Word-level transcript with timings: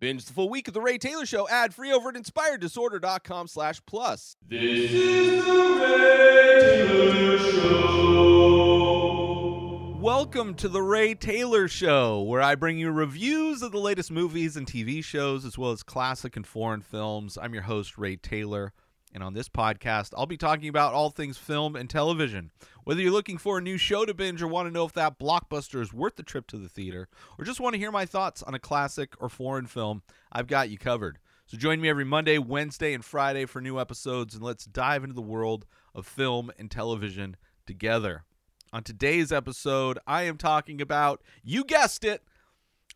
Binge 0.00 0.24
the 0.24 0.32
full 0.32 0.48
week 0.48 0.66
of 0.66 0.72
The 0.72 0.80
Ray 0.80 0.96
Taylor 0.96 1.26
Show 1.26 1.46
ad 1.50 1.74
free 1.74 1.92
over 1.92 2.08
at 2.08 2.14
inspireddisorder.com 2.14 3.48
slash 3.48 3.82
plus. 3.84 4.34
This 4.48 4.90
is 4.90 5.44
the 5.44 5.52
Ray 5.52 6.86
Taylor 6.86 7.38
Show. 7.38 8.00
Welcome 10.00 10.54
to 10.54 10.70
The 10.70 10.80
Ray 10.80 11.14
Taylor 11.14 11.68
Show, 11.68 12.22
where 12.22 12.40
I 12.40 12.54
bring 12.54 12.78
you 12.78 12.90
reviews 12.90 13.60
of 13.60 13.72
the 13.72 13.78
latest 13.78 14.10
movies 14.10 14.56
and 14.56 14.66
TV 14.66 15.04
shows, 15.04 15.44
as 15.44 15.58
well 15.58 15.72
as 15.72 15.82
classic 15.82 16.34
and 16.34 16.46
foreign 16.46 16.80
films. 16.80 17.36
I'm 17.36 17.52
your 17.52 17.64
host, 17.64 17.98
Ray 17.98 18.16
Taylor. 18.16 18.72
And 19.12 19.24
on 19.24 19.34
this 19.34 19.48
podcast, 19.48 20.12
I'll 20.16 20.26
be 20.26 20.36
talking 20.36 20.68
about 20.68 20.94
all 20.94 21.10
things 21.10 21.36
film 21.36 21.74
and 21.74 21.90
television. 21.90 22.52
Whether 22.84 23.02
you're 23.02 23.10
looking 23.10 23.38
for 23.38 23.58
a 23.58 23.62
new 23.62 23.76
show 23.76 24.04
to 24.04 24.14
binge 24.14 24.40
or 24.40 24.46
want 24.46 24.68
to 24.68 24.72
know 24.72 24.84
if 24.84 24.92
that 24.92 25.18
blockbuster 25.18 25.80
is 25.80 25.92
worth 25.92 26.16
the 26.16 26.22
trip 26.22 26.46
to 26.48 26.56
the 26.56 26.68
theater, 26.68 27.08
or 27.38 27.44
just 27.44 27.58
want 27.58 27.74
to 27.74 27.78
hear 27.78 27.90
my 27.90 28.06
thoughts 28.06 28.42
on 28.42 28.54
a 28.54 28.60
classic 28.60 29.14
or 29.20 29.28
foreign 29.28 29.66
film, 29.66 30.02
I've 30.30 30.46
got 30.46 30.70
you 30.70 30.78
covered. 30.78 31.18
So 31.46 31.56
join 31.56 31.80
me 31.80 31.88
every 31.88 32.04
Monday, 32.04 32.38
Wednesday, 32.38 32.94
and 32.94 33.04
Friday 33.04 33.46
for 33.46 33.60
new 33.60 33.80
episodes, 33.80 34.36
and 34.36 34.44
let's 34.44 34.64
dive 34.64 35.02
into 35.02 35.16
the 35.16 35.20
world 35.20 35.66
of 35.92 36.06
film 36.06 36.52
and 36.56 36.70
television 36.70 37.36
together. 37.66 38.22
On 38.72 38.84
today's 38.84 39.32
episode, 39.32 39.98
I 40.06 40.22
am 40.22 40.36
talking 40.36 40.80
about, 40.80 41.20
you 41.42 41.64
guessed 41.64 42.04
it, 42.04 42.22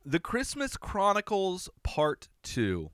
The 0.06 0.20
Christmas 0.20 0.76
Chronicles 0.76 1.68
Part 1.82 2.28
2. 2.44 2.92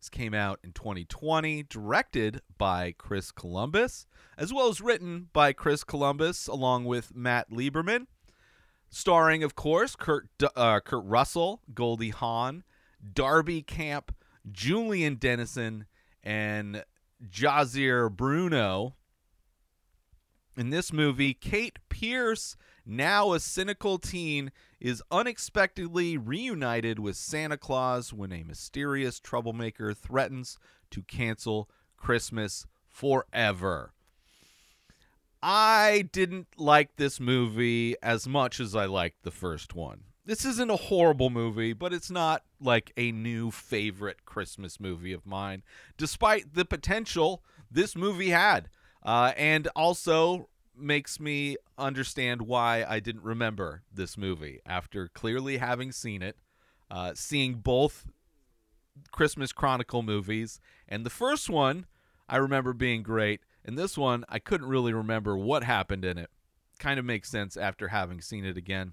This 0.00 0.08
came 0.08 0.32
out 0.32 0.60
in 0.62 0.72
2020, 0.72 1.64
directed 1.64 2.40
by 2.56 2.94
Chris 2.96 3.32
Columbus, 3.32 4.06
as 4.36 4.52
well 4.52 4.68
as 4.68 4.80
written 4.80 5.28
by 5.32 5.52
Chris 5.52 5.82
Columbus 5.82 6.46
along 6.46 6.84
with 6.84 7.16
Matt 7.16 7.50
Lieberman. 7.50 8.06
Starring, 8.88 9.42
of 9.42 9.56
course, 9.56 9.96
Kurt, 9.96 10.28
uh, 10.54 10.80
Kurt 10.80 11.04
Russell, 11.04 11.62
Goldie 11.74 12.10
Hawn, 12.10 12.62
Darby 13.12 13.60
Camp, 13.60 14.14
Julian 14.50 15.16
Dennison, 15.16 15.86
and 16.22 16.84
Jahzir 17.28 18.10
Bruno. 18.10 18.94
In 20.58 20.70
this 20.70 20.92
movie, 20.92 21.34
Kate 21.34 21.78
Pierce, 21.88 22.56
now 22.84 23.32
a 23.32 23.38
cynical 23.38 23.96
teen, 23.96 24.50
is 24.80 25.04
unexpectedly 25.08 26.16
reunited 26.18 26.98
with 26.98 27.14
Santa 27.14 27.56
Claus 27.56 28.12
when 28.12 28.32
a 28.32 28.42
mysterious 28.42 29.20
troublemaker 29.20 29.94
threatens 29.94 30.58
to 30.90 31.02
cancel 31.02 31.70
Christmas 31.96 32.66
forever. 32.88 33.92
I 35.40 36.08
didn't 36.10 36.48
like 36.56 36.96
this 36.96 37.20
movie 37.20 37.94
as 38.02 38.26
much 38.26 38.58
as 38.58 38.74
I 38.74 38.86
liked 38.86 39.22
the 39.22 39.30
first 39.30 39.76
one. 39.76 40.00
This 40.26 40.44
isn't 40.44 40.70
a 40.72 40.76
horrible 40.76 41.30
movie, 41.30 41.72
but 41.72 41.92
it's 41.92 42.10
not 42.10 42.42
like 42.60 42.92
a 42.96 43.12
new 43.12 43.52
favorite 43.52 44.24
Christmas 44.24 44.80
movie 44.80 45.12
of 45.12 45.24
mine, 45.24 45.62
despite 45.96 46.54
the 46.54 46.64
potential 46.64 47.44
this 47.70 47.94
movie 47.94 48.30
had. 48.30 48.68
Uh, 49.08 49.32
and 49.38 49.68
also 49.74 50.50
makes 50.76 51.18
me 51.18 51.56
understand 51.78 52.42
why 52.42 52.84
I 52.86 53.00
didn't 53.00 53.22
remember 53.22 53.82
this 53.90 54.18
movie 54.18 54.60
after 54.66 55.08
clearly 55.08 55.56
having 55.56 55.92
seen 55.92 56.20
it, 56.20 56.36
uh, 56.90 57.12
seeing 57.14 57.54
both 57.54 58.06
Christmas 59.10 59.50
Chronicle 59.50 60.02
movies. 60.02 60.60
And 60.86 61.06
the 61.06 61.10
first 61.10 61.48
one 61.48 61.86
I 62.28 62.36
remember 62.36 62.74
being 62.74 63.02
great, 63.02 63.40
and 63.64 63.78
this 63.78 63.96
one 63.96 64.26
I 64.28 64.38
couldn't 64.38 64.68
really 64.68 64.92
remember 64.92 65.38
what 65.38 65.64
happened 65.64 66.04
in 66.04 66.18
it. 66.18 66.28
Kind 66.78 66.98
of 66.98 67.06
makes 67.06 67.30
sense 67.30 67.56
after 67.56 67.88
having 67.88 68.20
seen 68.20 68.44
it 68.44 68.58
again. 68.58 68.92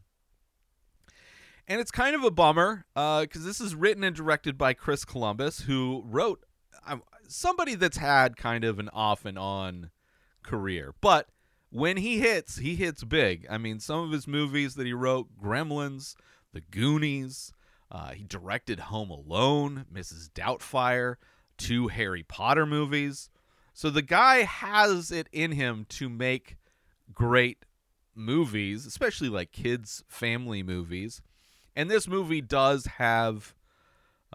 And 1.67 1.81
it's 1.81 1.91
kind 1.91 2.15
of 2.15 2.23
a 2.23 2.31
bummer 2.31 2.85
because 2.93 3.41
uh, 3.41 3.47
this 3.47 3.59
is 3.59 3.75
written 3.75 4.05
and 4.05 4.15
directed 4.15 4.57
by 4.57 4.75
Chris 4.75 5.03
Columbus, 5.03 5.63
who 5.63 6.05
wrote 6.05 6.45
uh, 6.87 6.99
somebody 7.27 7.75
that's 7.75 7.97
had 7.97 8.37
kind 8.37 8.63
of 8.63 8.79
an 8.79 8.87
off 8.93 9.25
and 9.25 9.37
on 9.37 9.89
career. 10.45 10.93
But 11.01 11.27
when 11.69 11.97
he 11.97 12.19
hits, 12.19 12.57
he 12.57 12.75
hits 12.75 13.03
big. 13.03 13.45
I 13.49 13.57
mean, 13.57 13.79
some 13.79 13.99
of 13.99 14.11
his 14.11 14.27
movies 14.27 14.75
that 14.75 14.85
he 14.85 14.93
wrote 14.93 15.27
Gremlins, 15.41 16.15
The 16.53 16.61
Goonies, 16.61 17.51
uh, 17.91 18.11
he 18.11 18.23
directed 18.23 18.79
Home 18.79 19.09
Alone, 19.09 19.85
Mrs. 19.93 20.29
Doubtfire, 20.29 21.15
two 21.57 21.87
Harry 21.89 22.23
Potter 22.23 22.65
movies. 22.65 23.29
So 23.73 23.89
the 23.89 24.01
guy 24.01 24.43
has 24.43 25.11
it 25.11 25.27
in 25.31 25.51
him 25.51 25.85
to 25.89 26.09
make 26.09 26.57
great 27.13 27.65
movies, 28.15 28.85
especially 28.85 29.29
like 29.29 29.51
kids' 29.51 30.03
family 30.07 30.63
movies. 30.63 31.21
And 31.75 31.91
this 31.91 32.07
movie 32.07 32.41
does 32.41 32.85
have 32.97 33.53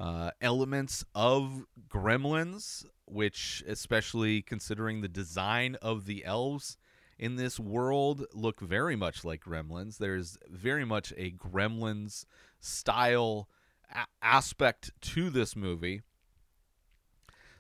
uh, 0.01 0.31
elements 0.41 1.05
of 1.15 1.67
Gremlins, 1.89 2.87
which, 3.05 3.63
especially 3.69 4.41
considering 4.41 5.03
the 5.03 5.09
design 5.09 5.77
of 5.83 6.07
the 6.07 6.25
elves 6.25 6.79
in 7.19 7.37
this 7.37 7.61
world, 7.61 8.25
look 8.33 8.61
very 8.61 8.97
much 8.97 9.27
like 9.27 9.45
Gremlins. 9.45 9.99
There's 9.99 10.39
very 10.49 10.87
much 10.87 11.13
a 11.19 11.33
Gremlins 11.33 12.25
style 12.61 13.51
a- 13.95 14.07
aspect 14.23 14.91
to 15.03 15.29
this 15.29 15.55
movie. 15.55 16.01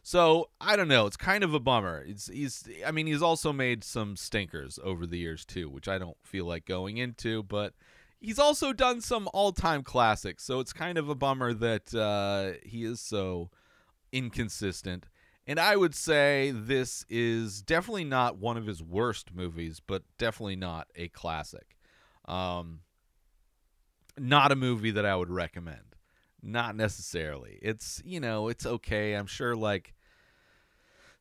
So 0.03 0.49
I 0.63 0.77
don't 0.77 0.89
know. 0.89 1.05
It's 1.05 1.19
kind 1.19 1.45
of 1.45 1.53
a 1.53 1.61
bummer. 1.61 2.03
It's 2.07 2.29
he's. 2.29 2.67
I 2.87 2.91
mean, 2.91 3.07
he's 3.07 3.21
also 3.21 3.53
made 3.53 3.85
some 3.85 4.17
stinkers 4.17 4.79
over 4.83 5.07
the 5.07 5.19
years 5.19 5.45
too, 5.45 5.69
which 5.69 5.89
I 5.89 5.99
don't 5.99 6.17
feel 6.25 6.47
like 6.47 6.65
going 6.65 6.97
into. 6.97 7.43
But 7.43 7.75
he's 8.21 8.39
also 8.39 8.73
done 8.73 9.01
some 9.01 9.29
all-time 9.33 9.83
classics, 9.83 10.45
so 10.45 10.61
it's 10.61 10.73
kind 10.73 10.99
of 10.99 11.09
a 11.09 11.15
bummer 11.15 11.53
that 11.55 11.95
uh, 11.95 12.59
he 12.65 12.85
is 12.85 13.01
so 13.01 13.51
inconsistent. 14.13 15.07
And 15.47 15.59
I 15.59 15.75
would 15.75 15.95
say 15.95 16.53
this 16.55 17.05
is 17.09 17.63
definitely 17.63 18.05
not 18.05 18.39
one 18.39 18.57
of 18.57 18.67
his 18.67 18.83
worst 18.83 19.35
movies, 19.35 19.81
but 19.85 20.03
definitely 20.19 20.57
not 20.57 20.87
a 20.95 21.09
classic. 21.09 21.77
Um, 22.27 22.81
not 24.19 24.53
a 24.53 24.57
movie 24.57 24.91
that 24.93 25.07
I 25.07 25.17
would 25.17 25.31
recommend. 25.31 25.97
Not 26.43 26.77
necessarily. 26.77 27.59
It's 27.63 28.01
you 28.05 28.21
know 28.21 28.49
it's 28.49 28.65
okay. 28.65 29.15
I'm 29.15 29.27
sure 29.27 29.57
like 29.57 29.95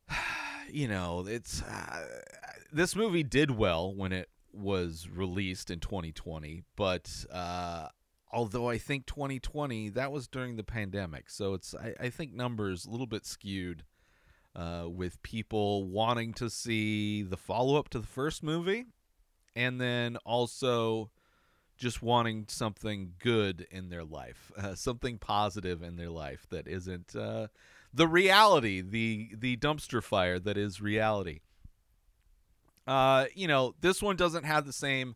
you 0.72 0.88
know 0.88 1.26
it's 1.28 1.62
uh, 1.64 2.06
this 2.72 2.96
movie 2.96 3.24
did 3.24 3.52
well 3.52 3.94
when 3.94 4.12
it 4.12 4.30
was 4.54 5.08
released 5.12 5.70
in 5.72 5.80
2020, 5.80 6.64
but 6.76 7.26
uh, 7.32 7.88
although 8.32 8.70
I 8.70 8.78
think 8.78 9.06
2020 9.06 9.90
that 9.90 10.12
was 10.12 10.28
during 10.28 10.56
the 10.56 10.64
pandemic, 10.64 11.30
so 11.30 11.54
it's 11.54 11.74
I, 11.76 11.94
I 12.00 12.10
think 12.10 12.34
numbers 12.34 12.86
a 12.86 12.90
little 12.90 13.08
bit 13.08 13.26
skewed 13.26 13.84
uh, 14.56 14.86
with 14.88 15.22
people 15.24 15.86
wanting 15.86 16.34
to 16.34 16.50
see 16.50 17.24
the 17.24 17.38
follow 17.38 17.78
up 17.78 17.90
to 17.90 18.00
the 18.00 18.08
first 18.08 18.44
movie, 18.44 18.86
and 19.56 19.80
then 19.80 20.18
also 20.26 21.12
just 21.78 22.02
wanting 22.02 22.46
something 22.50 23.14
good 23.20 23.66
in 23.72 23.90
their 23.90 24.04
life, 24.04 24.52
uh, 24.58 24.76
something 24.76 25.18
positive 25.18 25.82
in 25.82 25.96
their 25.96 26.10
life 26.10 26.46
that 26.50 26.68
isn't 26.68 27.16
uh, 27.16 27.48
the 27.94 28.08
reality, 28.08 28.82
the 28.82 29.32
the 29.36 29.58
dumpster 29.58 30.04
fire 30.04 30.40
that 30.40 30.58
is 30.58 30.82
reality. 30.82 31.40
Uh, 32.90 33.28
you 33.36 33.48
know, 33.48 33.76
this 33.82 34.02
one 34.02 34.16
doesn't 34.16 34.46
have 34.46 34.66
the 34.66 34.74
same 34.74 35.16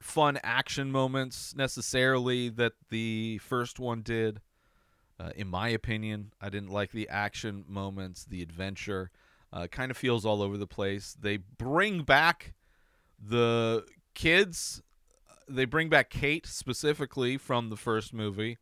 fun 0.00 0.38
action 0.44 0.92
moments 0.92 1.52
necessarily 1.56 2.48
that 2.48 2.74
the 2.90 3.38
first 3.38 3.80
one 3.80 4.02
did. 4.02 4.40
Uh, 5.18 5.30
in 5.34 5.48
my 5.48 5.68
opinion, 5.68 6.32
I 6.40 6.50
didn't 6.50 6.70
like 6.70 6.92
the 6.92 7.08
action 7.08 7.64
moments, 7.66 8.24
the 8.24 8.40
adventure. 8.40 9.10
Uh, 9.52 9.66
kind 9.66 9.90
of 9.90 9.96
feels 9.96 10.24
all 10.24 10.42
over 10.42 10.56
the 10.56 10.66
place. 10.66 11.16
They 11.20 11.38
bring 11.38 12.02
back 12.02 12.54
the 13.20 13.84
kids. 14.14 14.80
They 15.48 15.64
bring 15.64 15.88
back 15.88 16.08
Kate 16.08 16.46
specifically 16.46 17.36
from 17.36 17.68
the 17.68 17.76
first 17.76 18.14
movie, 18.14 18.58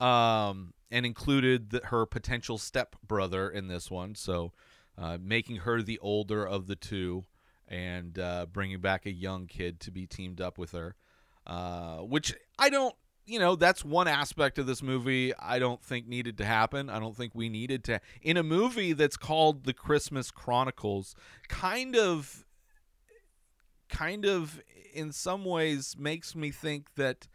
um, 0.00 0.74
and 0.90 1.06
included 1.06 1.70
the, 1.70 1.82
her 1.84 2.04
potential 2.04 2.58
step 2.58 2.96
brother 3.06 3.48
in 3.48 3.68
this 3.68 3.92
one. 3.92 4.16
So 4.16 4.52
uh, 5.00 5.18
making 5.20 5.56
her 5.56 5.82
the 5.82 5.98
older 6.00 6.46
of 6.46 6.66
the 6.66 6.76
two 6.76 7.24
and 7.68 8.18
uh, 8.18 8.46
bringing 8.50 8.80
back 8.80 9.06
a 9.06 9.12
young 9.12 9.46
kid 9.46 9.80
to 9.80 9.90
be 9.90 10.06
teamed 10.06 10.40
up 10.40 10.58
with 10.58 10.72
her. 10.72 10.96
Uh, 11.46 11.98
which 11.98 12.34
I 12.58 12.68
don't, 12.68 12.94
you 13.24 13.38
know, 13.38 13.56
that's 13.56 13.84
one 13.84 14.08
aspect 14.08 14.58
of 14.58 14.66
this 14.66 14.82
movie 14.82 15.34
I 15.38 15.58
don't 15.58 15.82
think 15.82 16.06
needed 16.06 16.38
to 16.38 16.44
happen. 16.44 16.90
I 16.90 16.98
don't 16.98 17.16
think 17.16 17.34
we 17.34 17.48
needed 17.48 17.84
to. 17.84 18.00
In 18.22 18.36
a 18.36 18.42
movie 18.42 18.92
that's 18.92 19.16
called 19.16 19.64
The 19.64 19.72
Christmas 19.72 20.30
Chronicles, 20.30 21.14
kind 21.48 21.94
of, 21.96 22.44
kind 23.88 24.24
of, 24.24 24.60
in 24.92 25.12
some 25.12 25.44
ways, 25.44 25.94
makes 25.98 26.34
me 26.34 26.50
think 26.50 26.94
that 26.96 27.28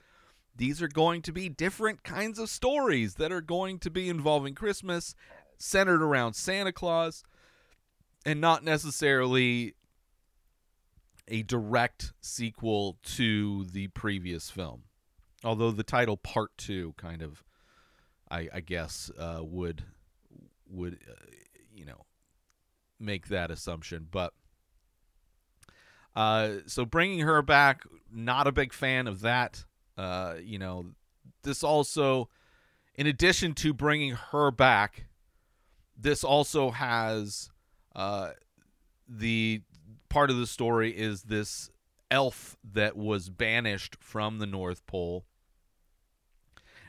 these 0.55 0.81
are 0.81 0.87
going 0.87 1.21
to 1.23 1.31
be 1.31 1.49
different 1.49 2.03
kinds 2.03 2.37
of 2.37 2.49
stories 2.49 3.15
that 3.15 3.31
are 3.31 3.41
going 3.41 3.79
to 3.79 3.89
be 3.89 4.09
involving 4.09 4.53
Christmas, 4.53 5.15
centered 5.57 6.03
around 6.03 6.33
Santa 6.33 6.71
Claus 6.71 7.23
and 8.25 8.39
not 8.39 8.63
necessarily 8.63 9.75
a 11.27 11.43
direct 11.43 12.13
sequel 12.21 12.97
to 13.03 13.65
the 13.65 13.87
previous 13.89 14.49
film. 14.49 14.83
although 15.43 15.71
the 15.71 15.83
title 15.83 16.17
Part 16.17 16.51
Two 16.57 16.93
kind 16.97 17.21
of, 17.21 17.43
I, 18.29 18.49
I 18.53 18.59
guess, 18.61 19.11
uh, 19.17 19.39
would 19.41 19.83
would 20.69 20.99
uh, 21.09 21.25
you 21.73 21.85
know 21.85 22.05
make 22.99 23.27
that 23.27 23.51
assumption, 23.51 24.07
but. 24.09 24.33
Uh, 26.15 26.57
so 26.67 26.85
bringing 26.85 27.21
her 27.21 27.41
back, 27.41 27.81
not 28.11 28.45
a 28.45 28.51
big 28.51 28.71
fan 28.71 29.07
of 29.07 29.21
that. 29.21 29.65
Uh, 29.97 30.35
you 30.39 30.59
know, 30.59 30.85
this 31.41 31.63
also, 31.63 32.29
in 32.93 33.07
addition 33.07 33.55
to 33.55 33.73
bringing 33.73 34.11
her 34.11 34.51
back, 34.51 35.07
this 35.97 36.23
also 36.23 36.69
has 36.69 37.49
uh, 37.95 38.31
the 39.07 39.61
part 40.09 40.29
of 40.29 40.37
the 40.37 40.47
story 40.47 40.91
is 40.91 41.23
this 41.23 41.69
elf 42.09 42.55
that 42.63 42.95
was 42.95 43.29
banished 43.29 43.97
from 43.99 44.39
the 44.39 44.45
North 44.45 44.85
Pole. 44.85 45.25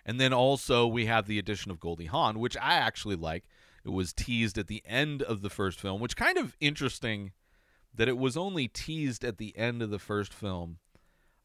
And 0.04 0.20
then 0.20 0.32
also 0.32 0.86
we 0.86 1.06
have 1.06 1.26
the 1.26 1.38
addition 1.38 1.70
of 1.70 1.80
Goldie 1.80 2.06
Hawn, 2.06 2.38
which 2.38 2.56
I 2.58 2.74
actually 2.74 3.16
like. 3.16 3.44
It 3.84 3.90
was 3.90 4.12
teased 4.12 4.58
at 4.58 4.66
the 4.66 4.82
end 4.84 5.22
of 5.22 5.42
the 5.42 5.50
first 5.50 5.80
film, 5.80 6.00
which 6.00 6.16
kind 6.16 6.38
of 6.38 6.56
interesting 6.60 7.32
that 7.94 8.08
it 8.08 8.18
was 8.18 8.36
only 8.36 8.68
teased 8.68 9.24
at 9.24 9.38
the 9.38 9.56
end 9.56 9.82
of 9.82 9.90
the 9.90 9.98
first 9.98 10.32
film. 10.32 10.78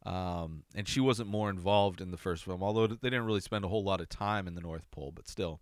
Um, 0.05 0.63
and 0.73 0.87
she 0.87 0.99
wasn't 0.99 1.29
more 1.29 1.49
involved 1.49 2.01
in 2.01 2.11
the 2.11 2.17
first 2.17 2.43
film, 2.45 2.63
although 2.63 2.87
they 2.87 2.95
didn't 3.09 3.25
really 3.25 3.41
spend 3.41 3.65
a 3.65 3.67
whole 3.67 3.83
lot 3.83 4.01
of 4.01 4.09
time 4.09 4.47
in 4.47 4.55
the 4.55 4.61
North 4.61 4.89
Pole, 4.91 5.11
but 5.13 5.27
still. 5.27 5.59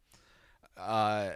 Uh, 0.77 1.31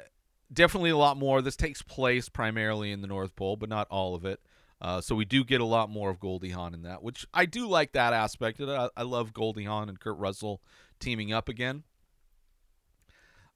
definitely 0.51 0.89
a 0.89 0.97
lot 0.97 1.17
more. 1.17 1.41
This 1.41 1.55
takes 1.55 1.81
place 1.81 2.29
primarily 2.29 2.91
in 2.91 3.01
the 3.01 3.07
North 3.07 3.35
Pole, 3.35 3.55
but 3.55 3.69
not 3.69 3.87
all 3.89 4.15
of 4.15 4.25
it. 4.25 4.39
Uh, 4.81 4.99
so 4.99 5.13
we 5.13 5.25
do 5.25 5.43
get 5.43 5.61
a 5.61 5.65
lot 5.65 5.89
more 5.89 6.09
of 6.09 6.19
Goldie 6.19 6.49
Hawn 6.49 6.73
in 6.73 6.81
that, 6.83 7.03
which 7.03 7.27
I 7.33 7.45
do 7.45 7.67
like 7.67 7.91
that 7.91 8.13
aspect. 8.13 8.59
I, 8.59 8.89
I 8.97 9.03
love 9.03 9.31
Goldie 9.31 9.65
Hawn 9.65 9.89
and 9.89 9.99
Kurt 9.99 10.17
Russell 10.17 10.61
teaming 10.99 11.31
up 11.31 11.47
again. 11.47 11.83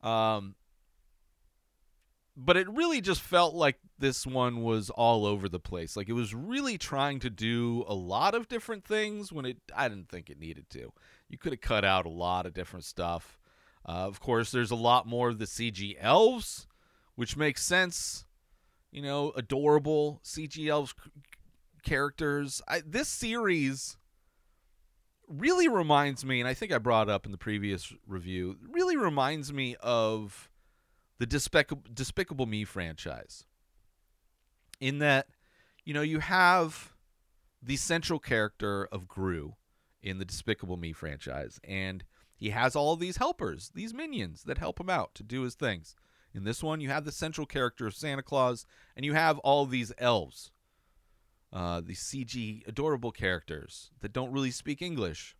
Um, 0.03 0.53
but 2.37 2.57
it 2.57 2.69
really 2.69 3.01
just 3.01 3.21
felt 3.21 3.55
like 3.55 3.77
this 3.97 4.27
one 4.27 4.61
was 4.61 4.91
all 4.91 5.25
over 5.25 5.49
the 5.49 5.59
place. 5.59 5.97
Like 5.97 6.09
it 6.09 6.13
was 6.13 6.35
really 6.35 6.77
trying 6.77 7.19
to 7.21 7.29
do 7.29 7.85
a 7.87 7.95
lot 7.95 8.35
of 8.35 8.47
different 8.47 8.85
things 8.85 9.31
when 9.31 9.45
it 9.45 9.57
I 9.75 9.87
didn't 9.87 10.09
think 10.09 10.29
it 10.29 10.39
needed 10.39 10.69
to. 10.71 10.91
You 11.29 11.37
could 11.39 11.53
have 11.53 11.61
cut 11.61 11.85
out 11.85 12.05
a 12.05 12.09
lot 12.09 12.45
of 12.45 12.53
different 12.53 12.85
stuff. 12.85 13.39
Uh, 13.87 13.91
of 13.91 14.19
course, 14.19 14.51
there's 14.51 14.71
a 14.71 14.75
lot 14.75 15.07
more 15.07 15.29
of 15.29 15.39
the 15.39 15.45
CG 15.45 15.95
elves, 15.99 16.67
which 17.15 17.37
makes 17.37 17.63
sense. 17.63 18.25
You 18.91 19.01
know, 19.01 19.33
adorable 19.35 20.21
CG 20.23 20.67
elves 20.67 20.93
characters. 21.83 22.61
I, 22.67 22.81
this 22.85 23.07
series 23.07 23.97
really 25.27 25.67
reminds 25.67 26.25
me, 26.25 26.39
and 26.39 26.47
I 26.47 26.53
think 26.53 26.71
I 26.71 26.77
brought 26.77 27.09
up 27.09 27.25
in 27.25 27.31
the 27.31 27.37
previous 27.37 27.93
review, 28.07 28.57
really 28.69 28.97
reminds 28.97 29.51
me 29.51 29.75
of 29.81 30.49
the 31.19 31.25
Despicable, 31.25 31.83
Despicable 31.93 32.45
Me 32.45 32.63
franchise. 32.63 33.45
In 34.79 34.99
that, 34.99 35.27
you 35.83 35.93
know, 35.93 36.01
you 36.01 36.19
have 36.19 36.93
the 37.61 37.77
central 37.77 38.19
character 38.19 38.87
of 38.91 39.07
Gru 39.07 39.55
in 40.01 40.19
the 40.19 40.25
Despicable 40.25 40.77
Me 40.77 40.91
franchise, 40.91 41.59
and 41.63 42.03
he 42.35 42.49
has 42.49 42.75
all 42.75 42.95
these 42.95 43.17
helpers, 43.17 43.71
these 43.73 43.93
minions 43.93 44.43
that 44.43 44.57
help 44.57 44.79
him 44.79 44.89
out 44.89 45.15
to 45.15 45.23
do 45.23 45.43
his 45.43 45.55
things. 45.55 45.95
In 46.35 46.43
this 46.43 46.61
one, 46.61 46.81
you 46.81 46.89
have 46.89 47.05
the 47.05 47.13
central 47.13 47.47
character 47.47 47.87
of 47.87 47.95
Santa 47.95 48.21
Claus, 48.21 48.65
and 48.95 49.05
you 49.05 49.13
have 49.13 49.39
all 49.39 49.65
these 49.65 49.93
elves, 49.97 50.51
uh, 51.53 51.81
these 51.83 52.01
CG 52.01 52.67
adorable 52.67 53.11
characters 53.11 53.91
that 54.01 54.11
don't 54.11 54.33
really 54.33 54.51
speak 54.51 54.81
English, 54.81 55.37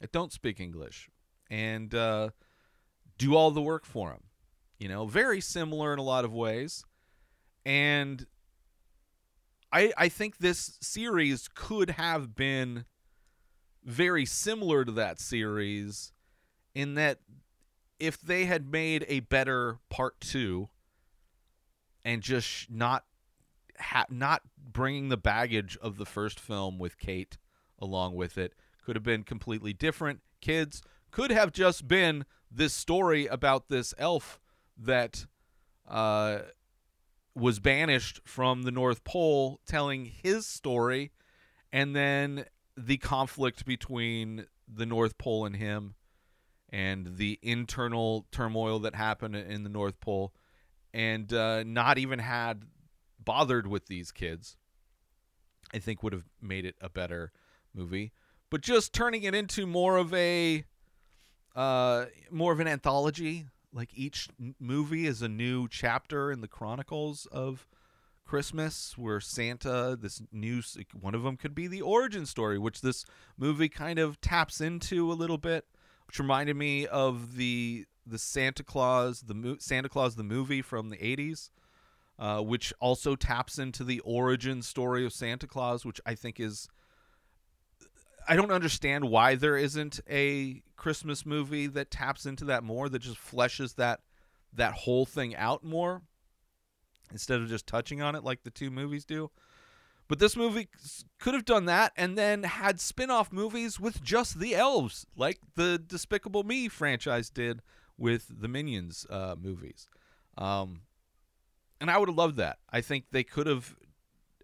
that 0.00 0.10
don't 0.10 0.32
speak 0.32 0.58
English, 0.58 1.08
and 1.48 1.94
uh, 1.94 2.30
do 3.18 3.36
all 3.36 3.52
the 3.52 3.62
work 3.62 3.86
for 3.86 4.10
him. 4.10 4.24
You 4.78 4.88
know, 4.88 5.06
very 5.06 5.40
similar 5.40 5.92
in 5.92 6.00
a 6.00 6.02
lot 6.02 6.24
of 6.24 6.32
ways. 6.32 6.84
And 7.64 8.26
I 9.72 9.92
I 9.96 10.08
think 10.08 10.38
this 10.38 10.76
series 10.82 11.48
could 11.54 11.90
have 11.90 12.34
been 12.34 12.84
very 13.84 14.26
similar 14.26 14.84
to 14.84 14.92
that 14.92 15.20
series 15.20 16.12
in 16.74 16.94
that 16.94 17.20
if 17.98 18.20
they 18.20 18.44
had 18.44 18.70
made 18.70 19.04
a 19.08 19.20
better 19.20 19.78
part 19.88 20.20
2 20.20 20.68
and 22.04 22.22
just 22.22 22.70
not 22.70 23.04
ha- 23.78 24.06
not 24.10 24.42
bringing 24.58 25.08
the 25.08 25.16
baggage 25.16 25.76
of 25.80 25.96
the 25.96 26.06
first 26.06 26.38
film 26.38 26.78
with 26.78 26.98
Kate 26.98 27.38
along 27.78 28.14
with 28.14 28.38
it 28.38 28.54
could 28.86 28.94
have 28.94 29.02
been 29.02 29.24
completely 29.24 29.72
different. 29.72 30.20
Kids 30.40 30.80
could 31.10 31.32
have 31.32 31.52
just 31.52 31.88
been 31.88 32.24
this 32.50 32.72
story 32.72 33.26
about 33.26 33.68
this 33.68 33.92
elf 33.98 34.38
that 34.78 35.26
uh, 35.88 36.38
was 37.34 37.58
banished 37.58 38.20
from 38.24 38.62
the 38.62 38.70
North 38.70 39.02
Pole, 39.02 39.60
telling 39.66 40.04
his 40.04 40.46
story, 40.46 41.10
and 41.72 41.96
then 41.96 42.44
the 42.76 42.98
conflict 42.98 43.66
between 43.66 44.46
the 44.72 44.86
North 44.86 45.18
Pole 45.18 45.44
and 45.44 45.56
him, 45.56 45.94
and 46.70 47.16
the 47.16 47.38
internal 47.42 48.26
turmoil 48.32 48.78
that 48.80 48.94
happened 48.94 49.36
in 49.36 49.62
the 49.62 49.68
North 49.68 50.00
Pole, 50.00 50.32
and 50.92 51.32
uh, 51.32 51.62
not 51.64 51.98
even 51.98 52.18
had 52.18 52.62
bothered 53.22 53.66
with 53.66 53.86
these 53.86 54.10
kids. 54.12 54.56
I 55.74 55.78
think 55.78 56.02
would 56.02 56.12
have 56.12 56.28
made 56.40 56.64
it 56.64 56.76
a 56.80 56.88
better 56.88 57.32
movie, 57.74 58.12
but 58.50 58.60
just 58.60 58.92
turning 58.92 59.24
it 59.24 59.34
into 59.34 59.66
more 59.66 59.96
of 59.96 60.14
a 60.14 60.64
uh, 61.54 62.06
more 62.30 62.52
of 62.52 62.60
an 62.60 62.68
anthology 62.68 63.46
like 63.76 63.90
each 63.94 64.28
movie 64.58 65.06
is 65.06 65.22
a 65.22 65.28
new 65.28 65.68
chapter 65.68 66.32
in 66.32 66.40
the 66.40 66.48
chronicles 66.48 67.26
of 67.26 67.68
Christmas 68.24 68.96
where 68.96 69.20
Santa 69.20 69.96
this 70.00 70.22
new 70.32 70.62
one 70.98 71.14
of 71.14 71.22
them 71.22 71.36
could 71.36 71.54
be 71.54 71.66
the 71.68 71.82
origin 71.82 72.26
story 72.26 72.58
which 72.58 72.80
this 72.80 73.04
movie 73.36 73.68
kind 73.68 73.98
of 73.98 74.20
taps 74.20 74.60
into 74.60 75.12
a 75.12 75.14
little 75.14 75.38
bit 75.38 75.66
which 76.06 76.18
reminded 76.18 76.56
me 76.56 76.86
of 76.86 77.36
the 77.36 77.86
the 78.06 78.18
Santa 78.18 78.62
Claus 78.62 79.22
the 79.22 79.34
mo- 79.34 79.56
Santa 79.58 79.88
Claus 79.88 80.16
the 80.16 80.22
movie 80.22 80.62
from 80.62 80.90
the 80.90 80.96
80s 80.96 81.50
uh, 82.18 82.40
which 82.40 82.72
also 82.80 83.14
taps 83.14 83.58
into 83.58 83.84
the 83.84 84.00
origin 84.00 84.62
story 84.62 85.04
of 85.04 85.12
Santa 85.12 85.46
Claus 85.46 85.84
which 85.84 86.00
I 86.06 86.14
think 86.14 86.40
is 86.40 86.68
I 88.28 88.34
don't 88.34 88.50
understand 88.50 89.04
why 89.04 89.36
there 89.36 89.56
isn't 89.56 90.00
a 90.10 90.62
Christmas 90.76 91.24
movie 91.24 91.68
that 91.68 91.90
taps 91.90 92.26
into 92.26 92.44
that 92.46 92.64
more 92.64 92.88
that 92.88 92.98
just 93.00 93.18
fleshes 93.18 93.76
that 93.76 94.00
that 94.52 94.72
whole 94.72 95.04
thing 95.04 95.36
out 95.36 95.62
more 95.62 96.02
instead 97.12 97.40
of 97.40 97.48
just 97.48 97.66
touching 97.66 98.02
on 98.02 98.14
it 98.14 98.24
like 98.24 98.42
the 98.42 98.50
two 98.50 98.70
movies 98.70 99.04
do. 99.04 99.30
But 100.08 100.20
this 100.20 100.36
movie 100.36 100.68
could 101.18 101.34
have 101.34 101.44
done 101.44 101.64
that 101.64 101.92
and 101.96 102.16
then 102.16 102.44
had 102.44 102.80
spin-off 102.80 103.32
movies 103.32 103.80
with 103.80 104.02
just 104.02 104.38
the 104.38 104.54
elves 104.54 105.06
like 105.16 105.40
the 105.56 105.78
Despicable 105.78 106.44
Me 106.44 106.68
franchise 106.68 107.28
did 107.28 107.60
with 107.98 108.26
the 108.40 108.48
Minions 108.48 109.04
uh, 109.10 109.34
movies. 109.40 109.88
Um, 110.38 110.82
and 111.80 111.90
I 111.90 111.98
would 111.98 112.08
have 112.08 112.16
loved 112.16 112.36
that. 112.36 112.58
I 112.70 112.80
think 112.80 113.06
they 113.10 113.24
could 113.24 113.46
have 113.46 113.74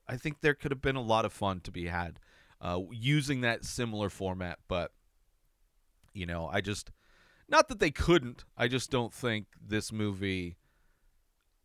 I 0.09 0.17
think 0.17 0.41
there 0.41 0.55
could 0.55 0.73
have 0.73 0.83
been 0.83 0.97
a 0.97 1.03
lot 1.03 1.25
of 1.25 1.33
fun 1.33 1.61
to 1.61 1.71
be 1.71 1.87
had 1.87 2.19
uh, 2.61 2.81
using 2.91 3.41
that 3.43 3.65
similar 3.65 4.11
format. 4.11 4.59
But 4.69 4.93
you 6.13 6.27
know, 6.27 6.49
I 6.53 6.61
just 6.61 6.91
not 7.49 7.69
that 7.69 7.79
they 7.81 7.91
couldn't. 7.91 8.45
I 8.57 8.69
just 8.69 8.91
don't 8.91 9.13
think 9.13 9.47
this 9.61 9.93
movie 9.93 10.57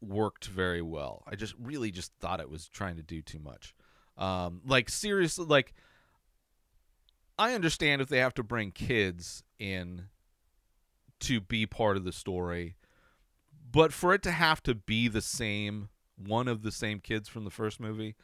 worked 0.01 0.45
very 0.45 0.81
well. 0.81 1.23
I 1.27 1.35
just 1.35 1.55
really 1.59 1.91
just 1.91 2.11
thought 2.19 2.39
it 2.39 2.49
was 2.49 2.67
trying 2.67 2.97
to 2.97 3.03
do 3.03 3.21
too 3.21 3.39
much. 3.39 3.73
Um, 4.17 4.61
like 4.65 4.89
seriously, 4.89 5.45
like 5.45 5.73
I 7.37 7.53
understand 7.53 8.01
if 8.01 8.09
they 8.09 8.19
have 8.19 8.33
to 8.35 8.43
bring 8.43 8.71
kids 8.71 9.43
in 9.59 10.07
to 11.21 11.41
be 11.41 11.65
part 11.65 11.97
of 11.97 12.03
the 12.03 12.11
story, 12.11 12.75
but 13.71 13.93
for 13.93 14.13
it 14.13 14.23
to 14.23 14.31
have 14.31 14.61
to 14.63 14.75
be 14.75 15.07
the 15.07 15.21
same 15.21 15.89
one 16.15 16.47
of 16.47 16.63
the 16.63 16.71
same 16.71 16.99
kids 16.99 17.29
from 17.29 17.43
the 17.43 17.51
first 17.51 17.79
movie 17.79 18.15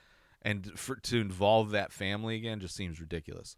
and 0.41 0.77
for 0.77 0.95
to 0.95 1.21
involve 1.21 1.71
that 1.71 1.91
family 1.91 2.35
again 2.35 2.59
just 2.59 2.75
seems 2.75 3.00
ridiculous. 3.00 3.55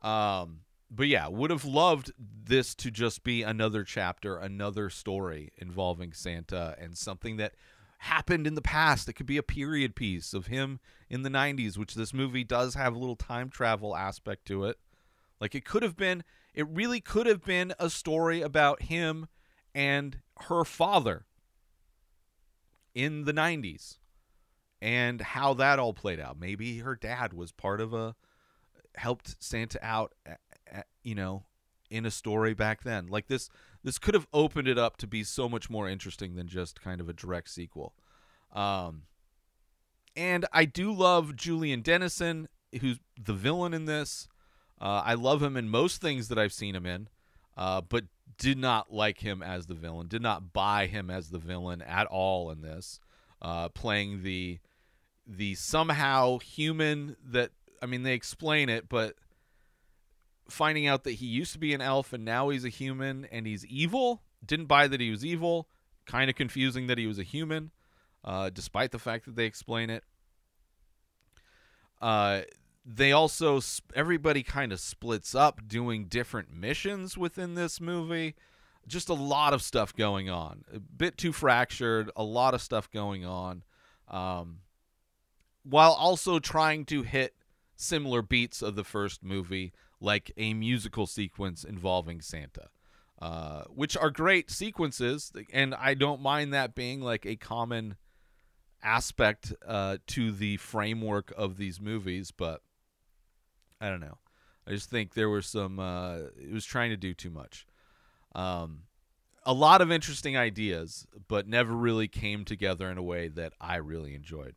Um, 0.00 0.60
but 0.90 1.06
yeah, 1.06 1.28
would 1.28 1.50
have 1.50 1.64
loved 1.64 2.12
this 2.18 2.74
to 2.76 2.90
just 2.90 3.22
be 3.22 3.42
another 3.42 3.84
chapter, 3.84 4.38
another 4.38 4.90
story 4.90 5.52
involving 5.58 6.12
Santa 6.12 6.74
and 6.78 6.96
something 6.96 7.36
that 7.36 7.52
happened 8.00 8.46
in 8.46 8.54
the 8.54 8.62
past. 8.62 9.08
It 9.08 9.12
could 9.12 9.26
be 9.26 9.36
a 9.36 9.42
period 9.42 9.94
piece 9.94 10.32
of 10.32 10.46
him 10.46 10.80
in 11.10 11.22
the 11.22 11.28
90s, 11.28 11.76
which 11.76 11.94
this 11.94 12.14
movie 12.14 12.44
does 12.44 12.74
have 12.74 12.94
a 12.94 12.98
little 12.98 13.16
time 13.16 13.50
travel 13.50 13.94
aspect 13.94 14.46
to 14.46 14.64
it. 14.64 14.78
Like 15.38 15.54
it 15.54 15.64
could 15.66 15.82
have 15.82 15.96
been, 15.96 16.24
it 16.54 16.66
really 16.68 17.00
could 17.00 17.26
have 17.26 17.44
been 17.44 17.74
a 17.78 17.90
story 17.90 18.40
about 18.40 18.82
him 18.82 19.28
and 19.74 20.20
her 20.48 20.64
father 20.64 21.26
in 22.94 23.24
the 23.24 23.34
90s 23.34 23.98
and 24.80 25.20
how 25.20 25.52
that 25.54 25.78
all 25.78 25.92
played 25.92 26.20
out. 26.20 26.40
Maybe 26.40 26.78
her 26.78 26.96
dad 26.96 27.34
was 27.34 27.52
part 27.52 27.82
of 27.82 27.92
a 27.92 28.16
helped 28.96 29.36
Santa 29.42 29.78
out, 29.82 30.14
you 31.02 31.14
know, 31.14 31.44
in 31.90 32.06
a 32.06 32.10
story 32.10 32.54
back 32.54 32.82
then. 32.82 33.08
Like 33.08 33.26
this, 33.26 33.50
this 33.82 33.98
could 33.98 34.14
have 34.14 34.26
opened 34.32 34.68
it 34.68 34.78
up 34.78 34.96
to 34.98 35.06
be 35.06 35.24
so 35.24 35.48
much 35.48 35.68
more 35.68 35.88
interesting 35.88 36.36
than 36.36 36.46
just 36.48 36.80
kind 36.80 37.00
of 37.00 37.08
a 37.08 37.12
direct 37.12 37.50
sequel. 37.50 37.94
Um, 38.52 39.02
and 40.16 40.46
I 40.52 40.64
do 40.64 40.92
love 40.92 41.36
Julian 41.36 41.82
Dennison, 41.82 42.48
who's 42.80 42.98
the 43.18 43.32
villain 43.32 43.74
in 43.74 43.84
this. 43.84 44.28
Uh, 44.80 45.02
I 45.04 45.14
love 45.14 45.42
him 45.42 45.56
in 45.56 45.68
most 45.68 46.00
things 46.00 46.28
that 46.28 46.38
I've 46.38 46.52
seen 46.52 46.74
him 46.74 46.86
in, 46.86 47.08
uh, 47.56 47.80
but 47.82 48.04
did 48.38 48.58
not 48.58 48.92
like 48.92 49.18
him 49.18 49.42
as 49.42 49.66
the 49.66 49.74
villain. 49.74 50.08
Did 50.08 50.22
not 50.22 50.52
buy 50.52 50.86
him 50.86 51.10
as 51.10 51.28
the 51.28 51.38
villain 51.38 51.82
at 51.82 52.06
all 52.06 52.50
in 52.50 52.62
this. 52.62 53.00
Uh, 53.42 53.68
playing 53.68 54.22
the 54.22 54.58
the 55.26 55.54
somehow 55.54 56.38
human 56.38 57.16
that 57.24 57.50
I 57.82 57.86
mean 57.86 58.02
they 58.02 58.14
explain 58.14 58.68
it, 58.68 58.88
but 58.88 59.14
finding 60.50 60.86
out 60.86 61.04
that 61.04 61.12
he 61.12 61.26
used 61.26 61.52
to 61.52 61.58
be 61.58 61.72
an 61.74 61.80
elf 61.80 62.12
and 62.12 62.24
now 62.24 62.48
he's 62.48 62.64
a 62.64 62.68
human 62.68 63.26
and 63.30 63.46
he's 63.46 63.64
evil. 63.66 64.22
Didn't 64.44 64.66
buy 64.66 64.88
that 64.88 65.00
he 65.00 65.10
was 65.10 65.24
evil. 65.24 65.68
Kind 66.06 66.30
of 66.30 66.36
confusing 66.36 66.86
that 66.88 66.98
he 66.98 67.06
was 67.06 67.18
a 67.18 67.22
human, 67.22 67.70
uh, 68.24 68.50
despite 68.50 68.90
the 68.90 68.98
fact 68.98 69.24
that 69.26 69.36
they 69.36 69.44
explain 69.44 69.90
it. 69.90 70.04
Uh, 72.00 72.42
they 72.84 73.12
also 73.12 73.60
everybody 73.94 74.42
kind 74.42 74.72
of 74.72 74.80
splits 74.80 75.34
up 75.34 75.68
doing 75.68 76.06
different 76.06 76.52
missions 76.52 77.16
within 77.16 77.54
this 77.54 77.80
movie. 77.80 78.34
Just 78.86 79.08
a 79.08 79.14
lot 79.14 79.52
of 79.52 79.62
stuff 79.62 79.94
going 79.94 80.30
on. 80.30 80.64
A 80.74 80.80
bit 80.80 81.18
too 81.18 81.32
fractured. 81.32 82.10
A 82.16 82.24
lot 82.24 82.54
of 82.54 82.62
stuff 82.62 82.90
going 82.90 83.24
on. 83.24 83.62
Um, 84.08 84.60
while 85.62 85.92
also 85.92 86.38
trying 86.38 86.86
to 86.86 87.02
hit 87.02 87.34
similar 87.76 88.22
beats 88.22 88.62
of 88.62 88.74
the 88.74 88.84
first 88.84 89.22
movie, 89.22 89.72
like 90.00 90.32
a 90.36 90.54
musical 90.54 91.06
sequence 91.06 91.64
involving 91.64 92.20
Santa, 92.20 92.68
uh, 93.20 93.64
which 93.74 93.96
are 93.96 94.10
great 94.10 94.50
sequences, 94.50 95.32
and 95.52 95.74
I 95.74 95.94
don't 95.94 96.22
mind 96.22 96.52
that 96.54 96.74
being 96.74 97.00
like 97.00 97.26
a 97.26 97.36
common 97.36 97.96
aspect 98.82 99.52
uh, 99.66 99.98
to 100.08 100.32
the 100.32 100.56
framework 100.56 101.32
of 101.36 101.56
these 101.56 101.80
movies, 101.80 102.30
but 102.30 102.62
I 103.80 103.88
don't 103.88 104.00
know. 104.00 104.18
I 104.66 104.70
just 104.72 104.90
think 104.90 105.14
there 105.14 105.28
were 105.28 105.42
some. 105.42 105.78
Uh, 105.78 106.18
it 106.36 106.52
was 106.52 106.64
trying 106.64 106.90
to 106.90 106.96
do 106.96 107.14
too 107.14 107.30
much. 107.30 107.66
Um, 108.34 108.82
a 109.44 109.52
lot 109.54 109.80
of 109.80 109.90
interesting 109.90 110.36
ideas, 110.36 111.06
but 111.28 111.48
never 111.48 111.72
really 111.72 112.08
came 112.08 112.44
together 112.44 112.90
in 112.90 112.98
a 112.98 113.02
way 113.02 113.28
that 113.28 113.52
I 113.60 113.76
really 113.76 114.14
enjoyed. 114.14 114.54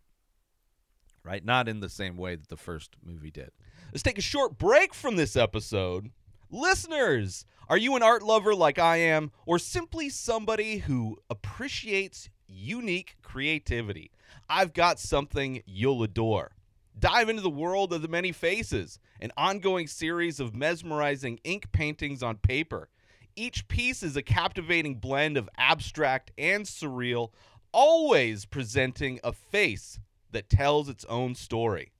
Right? 1.24 1.44
Not 1.44 1.70
in 1.70 1.80
the 1.80 1.90
same 1.90 2.18
way 2.18 2.36
that 2.36 2.50
the 2.50 2.58
first 2.58 2.98
movie 3.04 3.32
did. 3.32 3.52
Let's 3.94 4.02
take 4.02 4.18
a 4.18 4.22
short 4.22 4.58
break 4.58 4.92
from 4.92 5.18
this 5.18 5.36
episode. 5.36 6.10
Listeners, 6.50 7.46
are 7.70 7.78
you 7.78 7.96
an 7.96 8.02
art 8.02 8.24
lover 8.24 8.56
like 8.56 8.80
I 8.80 8.98
am, 8.98 9.32
or 9.46 9.60
simply 9.60 10.10
somebody 10.10 10.80
who 10.80 11.20
appreciates 11.30 12.28
unique 12.48 13.18
creativity? 13.22 14.10
I've 14.50 14.74
got 14.74 14.98
something 14.98 15.62
you'll 15.68 16.02
adore. 16.02 16.54
Dive 16.98 17.30
into 17.30 17.44
the 17.44 17.52
world 17.52 17.94
of 17.94 18.02
the 18.02 18.08
many 18.08 18.32
faces, 18.32 18.98
an 19.22 19.32
ongoing 19.38 19.86
series 19.86 20.40
of 20.40 20.56
mesmerizing 20.56 21.40
ink 21.44 21.72
paintings 21.72 22.24
on 22.24 22.38
paper. 22.38 22.90
Each 23.36 23.68
piece 23.68 24.02
is 24.02 24.18
a 24.18 24.24
captivating 24.24 24.96
blend 24.96 25.38
of 25.38 25.48
abstract 25.56 26.32
and 26.36 26.66
surreal, 26.66 27.30
always 27.72 28.46
presenting 28.46 29.20
a 29.24 29.34
face 29.34 30.00
that 30.32 30.50
tells 30.50 30.90
its 30.90 31.06
own 31.06 31.36
story. 31.36 31.92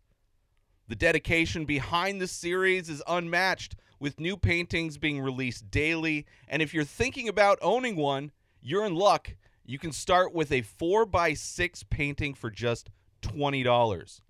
The 0.94 1.00
dedication 1.00 1.66
behind 1.66 2.22
the 2.22 2.28
series 2.28 2.88
is 2.88 3.02
unmatched, 3.08 3.76
with 4.00 4.20
new 4.20 4.38
paintings 4.38 5.00
being 5.00 5.22
released 5.22 5.72
daily. 5.72 6.28
And 6.48 6.62
if 6.62 6.72
you're 6.72 6.84
thinking 6.84 7.28
about 7.28 7.58
owning 7.64 7.96
one, 7.96 8.32
you're 8.62 8.86
in 8.86 8.94
luck. 8.94 9.34
You 9.66 9.80
can 9.80 9.92
start 9.92 10.36
with 10.36 10.52
a 10.52 10.62
4x6 10.62 11.90
painting 11.90 12.36
for 12.36 12.52
just 12.52 12.92
$20. 13.24 14.22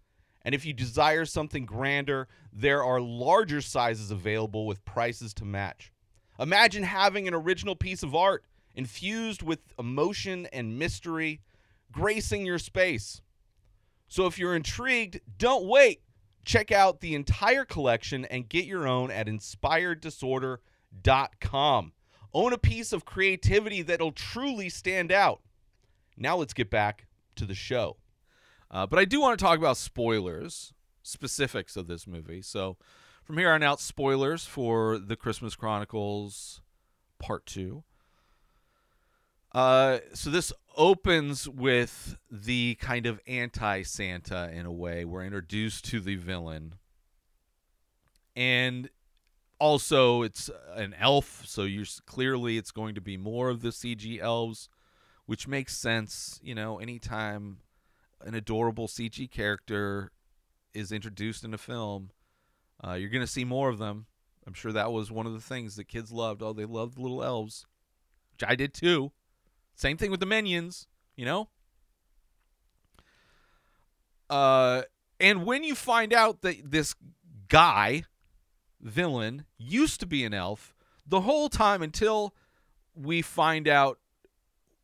And 0.46 0.56
if 0.56 0.66
you 0.66 0.72
desire 0.72 1.26
something 1.26 1.66
grander, 1.66 2.30
there 2.54 2.82
are 2.82 3.02
larger 3.02 3.60
sizes 3.60 4.10
available 4.10 4.66
with 4.66 4.86
prices 4.86 5.34
to 5.34 5.44
match. 5.44 5.92
Imagine 6.40 6.84
having 6.84 7.28
an 7.28 7.34
original 7.34 7.76
piece 7.76 8.04
of 8.04 8.16
art 8.16 8.46
infused 8.74 9.44
with 9.44 9.60
emotion 9.78 10.48
and 10.54 10.80
mystery, 10.80 11.42
gracing 11.92 12.46
your 12.46 12.58
space. 12.58 13.22
So 14.08 14.28
if 14.28 14.40
you're 14.40 14.56
intrigued, 14.56 15.20
don't 15.38 15.66
wait. 15.66 16.00
Check 16.46 16.72
out 16.72 17.00
the 17.00 17.16
entire 17.16 17.66
collection 17.66 18.26
and 18.26 18.50
get 18.50 18.66
your 18.66 18.88
own 18.88 19.10
at 19.12 19.28
inspireddisorder.com. 19.28 21.92
Own 22.34 22.54
a 22.54 22.58
piece 22.58 22.92
of 22.92 23.06
creativity 23.06 23.82
that'll 23.82 24.12
truly 24.12 24.70
stand 24.70 25.12
out. 25.12 25.42
Now 26.18 26.38
let's 26.38 26.54
get 26.54 26.70
back 26.70 27.08
to 27.36 27.46
the 27.46 27.56
show. 27.56 27.98
Uh, 28.70 28.86
but 28.88 29.00
I 29.00 29.06
do 29.06 29.22
want 29.22 29.38
to 29.38 29.46
talk 29.46 29.58
about 29.58 29.78
spoilers, 29.78 30.74
specifics 31.04 31.78
of 31.78 31.88
this 31.88 32.08
movie. 32.08 32.42
So 32.42 32.78
from 33.24 33.38
here 33.38 33.52
on 33.52 33.64
out, 33.64 33.80
spoilers 33.80 34.46
for 34.46 34.98
The 34.98 35.16
Christmas 35.16 35.56
Chronicles 35.56 36.62
Part 37.20 37.46
2. 37.46 37.84
Uh, 39.54 40.00
so 40.14 40.30
this 40.30 40.52
opens 40.76 41.48
with 41.48 42.18
the 42.32 42.76
kind 42.76 43.06
of 43.06 43.20
anti-Santa 43.28 44.52
in 44.52 44.66
a 44.66 44.72
way. 44.72 45.06
We're 45.06 45.24
introduced 45.24 45.86
to 45.86 46.00
the 46.00 46.16
villain, 46.16 46.76
and 48.36 48.90
also 49.60 50.24
it's 50.24 50.50
an 50.74 50.96
elf, 51.00 51.44
so 51.46 51.64
you're 51.64 51.86
clearly 52.06 52.58
it's 52.58 52.72
going 52.72 52.96
to 52.96 53.02
be 53.02 53.16
more 53.16 53.50
of 53.50 53.62
the 53.62 53.70
CG 53.70 54.20
elves, 54.20 54.70
which 55.28 55.48
makes 55.48 55.78
sense. 55.78 56.40
You 56.44 56.56
know, 56.56 56.80
anytime 56.80 57.58
an 58.22 58.34
adorable 58.34 58.88
CG 58.88 59.30
character 59.30 60.12
is 60.74 60.92
introduced 60.92 61.44
in 61.44 61.54
a 61.54 61.60
film, 61.60 62.10
uh, 62.86 62.94
you're 62.94 63.10
going 63.10 63.22
to 63.22 63.28
see 63.32 63.46
more 63.46 63.70
of 63.70 63.78
them. 63.78 64.08
I'm 64.48 64.54
sure 64.54 64.72
that 64.72 64.92
was 64.92 65.12
one 65.12 65.28
of 65.28 65.34
the 65.34 65.40
things 65.40 65.76
that 65.76 65.86
kids 65.88 66.12
loved. 66.12 66.42
Oh, 66.42 66.54
they 66.54 66.66
loved 66.66 66.98
little 66.98 67.24
elves, 67.24 67.68
which 68.34 68.50
I 68.50 68.56
did 68.56 68.74
too. 68.74 69.12
Same 69.76 69.98
thing 69.98 70.12
with 70.12 70.20
the 70.20 70.26
minions, 70.26 70.88
you 71.16 71.26
know? 71.26 71.50
Uh 74.30 74.84
and 75.20 75.46
when 75.46 75.64
you 75.64 75.76
find 75.76 76.14
out 76.14 76.42
that 76.42 76.72
this 76.72 76.96
guy 77.48 78.04
villain 78.82 79.46
used 79.58 80.00
to 80.00 80.06
be 80.06 80.24
an 80.26 80.34
elf 80.34 80.74
the 81.06 81.22
whole 81.22 81.50
time 81.50 81.82
until 81.82 82.34
we 82.96 83.22
find 83.22 83.68
out 83.68 84.00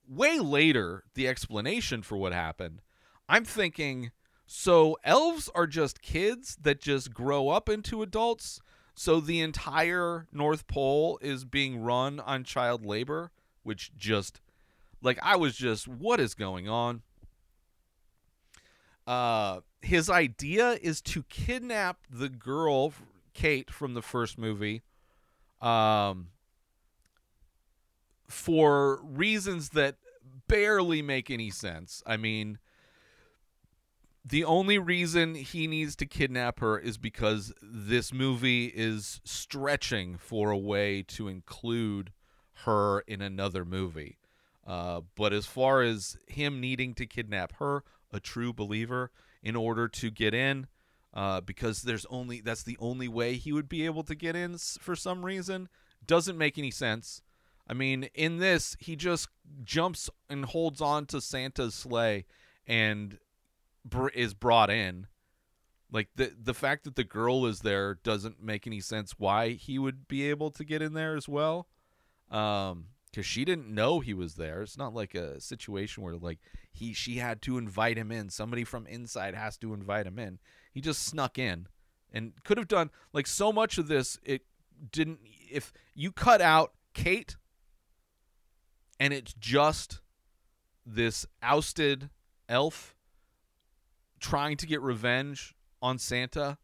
way 0.08 0.40
later 0.40 1.04
the 1.14 1.28
explanation 1.28 2.02
for 2.02 2.18
what 2.18 2.34
happened, 2.34 2.82
I'm 3.28 3.46
thinking 3.46 4.12
so 4.52 4.98
elves 5.04 5.48
are 5.54 5.68
just 5.68 6.02
kids 6.02 6.58
that 6.62 6.82
just 6.82 7.14
grow 7.14 7.50
up 7.50 7.70
into 7.70 8.02
adults. 8.02 8.60
So 8.96 9.20
the 9.20 9.42
entire 9.42 10.26
North 10.34 10.66
Pole 10.66 11.20
is 11.22 11.46
being 11.46 11.80
run 11.80 12.20
on 12.20 12.44
child 12.44 12.84
labor, 12.84 13.30
which 13.62 13.96
just 13.96 14.42
like 15.02 15.20
I 15.22 15.36
was 15.36 15.56
just 15.56 15.88
what 15.88 16.20
is 16.20 16.34
going 16.34 16.68
on? 16.70 17.02
Uh 19.08 19.62
his 19.82 20.10
idea 20.10 20.78
is 20.82 21.02
to 21.02 21.24
kidnap 21.24 22.00
the 22.10 22.30
girl 22.30 22.94
Kate 23.34 23.72
from 23.72 23.94
the 23.94 24.02
first 24.02 24.38
movie 24.38 24.82
um 25.62 26.28
for 28.28 29.02
reasons 29.04 29.70
that 29.70 29.96
barely 30.48 31.02
make 31.02 31.32
any 31.32 31.50
sense. 31.50 32.04
I 32.06 32.18
mean, 32.18 32.60
the 34.24 34.44
only 34.44 34.78
reason 34.78 35.36
he 35.36 35.68
needs 35.68 35.96
to 35.98 36.06
kidnap 36.06 36.60
her 36.60 36.78
is 36.78 36.98
because 36.98 37.54
this 37.62 38.14
movie 38.14 38.66
is 38.66 39.22
stretching 39.24 40.18
for 40.18 40.52
a 40.52 40.58
way 40.58 41.04
to 41.04 41.28
include 41.28 42.12
her 42.66 43.00
in 43.02 43.22
another 43.22 43.66
movie. 43.66 44.18
Uh, 44.70 45.02
but 45.16 45.34
as 45.34 45.48
far 45.48 45.82
as 45.82 46.16
him 46.28 46.62
needing 46.62 46.94
to 46.94 47.08
kidnap 47.08 47.54
her, 47.56 47.84
a 48.14 48.20
true 48.20 48.54
believer, 48.54 49.10
in 49.42 49.56
order 49.56 49.88
to 49.88 50.12
get 50.12 50.32
in, 50.36 50.68
uh, 51.12 51.42
because 51.42 51.82
there's 51.82 52.06
only 52.06 52.40
that's 52.40 52.62
the 52.62 52.78
only 52.80 53.08
way 53.08 53.34
he 53.34 53.52
would 53.52 53.68
be 53.68 53.84
able 53.84 54.04
to 54.04 54.14
get 54.14 54.36
in 54.36 54.60
for 54.80 54.96
some 54.96 55.26
reason, 55.26 55.70
doesn't 56.06 56.38
make 56.38 56.60
any 56.60 56.70
sense. 56.70 57.24
I 57.68 57.74
mean, 57.74 58.10
in 58.14 58.38
this, 58.38 58.78
he 58.80 58.96
just 58.96 59.28
jumps 59.64 60.08
and 60.30 60.46
holds 60.46 60.82
on 60.82 61.08
to 61.08 61.20
Santa's 61.20 61.74
sleigh 61.74 62.26
and 62.68 63.18
br- 63.84 64.10
is 64.10 64.36
brought 64.36 64.70
in. 64.70 65.08
Like 65.92 66.10
the 66.16 66.32
the 66.40 66.54
fact 66.54 66.84
that 66.84 66.96
the 66.96 67.04
girl 67.04 67.48
is 67.48 67.62
there 67.62 67.96
doesn't 68.04 68.44
make 68.44 68.68
any 68.68 68.82
sense 68.82 69.16
why 69.18 69.54
he 69.54 69.80
would 69.80 70.08
be 70.08 70.30
able 70.30 70.52
to 70.52 70.64
get 70.64 70.84
in 70.84 70.94
there 70.94 71.16
as 71.16 71.28
well. 71.28 71.68
Um 72.30 72.86
cuz 73.20 73.26
she 73.26 73.44
didn't 73.46 73.68
know 73.68 74.00
he 74.00 74.14
was 74.14 74.36
there. 74.36 74.62
It's 74.62 74.78
not 74.78 74.94
like 74.94 75.14
a 75.14 75.42
situation 75.42 76.04
where 76.04 76.16
like 76.16 76.40
he 76.72 76.94
she 76.94 77.16
had 77.18 77.42
to 77.44 77.58
invite 77.58 77.98
him 77.98 78.12
in. 78.12 78.30
Somebody 78.30 78.64
from 78.64 78.88
inside 78.88 79.36
has 79.36 79.58
to 79.58 79.74
invite 79.74 80.08
him 80.08 80.18
in. 80.18 80.40
He 80.72 80.82
just 80.82 81.04
snuck 81.04 81.38
in. 81.38 81.68
and 82.12 82.34
could 82.44 82.58
have 82.58 82.68
done 82.68 82.90
like 83.14 83.28
so 83.28 83.52
much 83.52 83.78
of 83.78 83.88
this 83.88 84.20
it 84.24 84.42
didn't 84.92 85.20
if 85.52 85.72
you 85.94 86.12
cut 86.12 86.42
out 86.42 86.74
Kate 86.94 87.36
and 89.00 89.14
it's 89.14 89.34
just 89.34 90.02
this 90.86 91.26
ousted 91.44 92.10
elf 92.48 92.96
trying 94.20 94.58
to 94.58 94.68
get 94.68 94.82
revenge 94.82 95.56
on 95.82 95.98
Santa, 96.00 96.58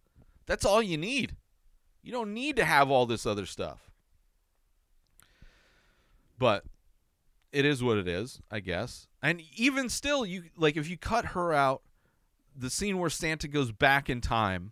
that's 0.45 0.65
all 0.65 0.81
you 0.81 0.97
need. 0.97 1.35
You 2.01 2.11
don't 2.11 2.33
need 2.33 2.55
to 2.57 2.65
have 2.65 2.91
all 2.91 3.05
this 3.05 3.25
other 3.25 3.45
stuff. 3.45 3.84
But 6.37 6.63
it 7.51 7.65
is 7.65 7.81
what 7.81 7.97
it 7.97 8.07
is, 8.07 8.41
I 8.51 8.59
guess. 8.59 9.07
And 9.21 9.41
even 9.55 9.89
still, 9.89 10.25
you 10.25 10.43
like 10.57 10.77
if 10.77 10.89
you 10.89 10.97
cut 10.97 11.27
her 11.27 11.53
out, 11.53 11.83
the 12.55 12.69
scene 12.69 12.97
where 12.97 13.09
Santa 13.09 13.47
goes 13.47 13.71
back 13.71 14.09
in 14.09 14.21
time 14.21 14.71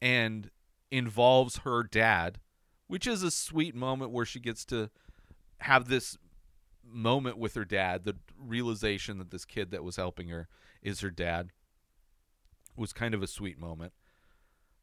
and 0.00 0.50
involves 0.90 1.58
her 1.58 1.82
dad, 1.82 2.38
which 2.86 3.06
is 3.06 3.22
a 3.22 3.30
sweet 3.30 3.74
moment 3.74 4.10
where 4.10 4.26
she 4.26 4.40
gets 4.40 4.64
to 4.66 4.90
have 5.60 5.88
this 5.88 6.18
moment 6.84 7.38
with 7.38 7.54
her 7.54 7.64
dad, 7.64 8.04
the 8.04 8.16
realization 8.38 9.18
that 9.18 9.30
this 9.30 9.44
kid 9.44 9.70
that 9.70 9.84
was 9.84 9.96
helping 9.96 10.28
her 10.28 10.48
is 10.82 11.00
her 11.00 11.10
dad 11.10 11.50
was 12.76 12.92
kind 12.92 13.14
of 13.14 13.22
a 13.22 13.26
sweet 13.26 13.58
moment. 13.58 13.92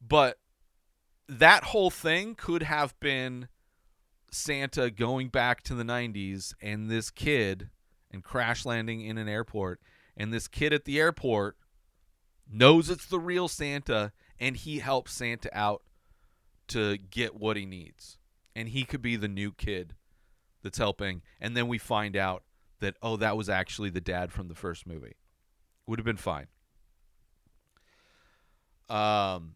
But 0.00 0.38
that 1.28 1.64
whole 1.64 1.90
thing 1.90 2.34
could 2.34 2.62
have 2.62 2.98
been 3.00 3.48
Santa 4.30 4.90
going 4.90 5.28
back 5.28 5.62
to 5.64 5.74
the 5.74 5.82
90s 5.82 6.54
and 6.60 6.90
this 6.90 7.10
kid 7.10 7.70
and 8.10 8.22
crash 8.22 8.64
landing 8.64 9.00
in 9.00 9.18
an 9.18 9.28
airport 9.28 9.80
and 10.16 10.32
this 10.32 10.48
kid 10.48 10.72
at 10.72 10.84
the 10.84 10.98
airport 10.98 11.56
knows 12.50 12.90
it's 12.90 13.06
the 13.06 13.18
real 13.18 13.48
Santa 13.48 14.12
and 14.38 14.56
he 14.56 14.78
helps 14.78 15.12
Santa 15.12 15.48
out 15.56 15.82
to 16.68 16.98
get 16.98 17.34
what 17.34 17.56
he 17.56 17.66
needs. 17.66 18.18
And 18.54 18.68
he 18.68 18.84
could 18.84 19.02
be 19.02 19.16
the 19.16 19.28
new 19.28 19.52
kid 19.52 19.94
that's 20.62 20.78
helping 20.78 21.22
and 21.40 21.56
then 21.56 21.68
we 21.68 21.78
find 21.78 22.16
out 22.16 22.42
that 22.80 22.96
oh 23.02 23.16
that 23.16 23.36
was 23.36 23.48
actually 23.48 23.90
the 23.90 24.00
dad 24.00 24.32
from 24.32 24.48
the 24.48 24.54
first 24.54 24.86
movie. 24.86 25.16
Would 25.86 25.98
have 25.98 26.06
been 26.06 26.16
fine. 26.16 26.46
Um 28.88 29.54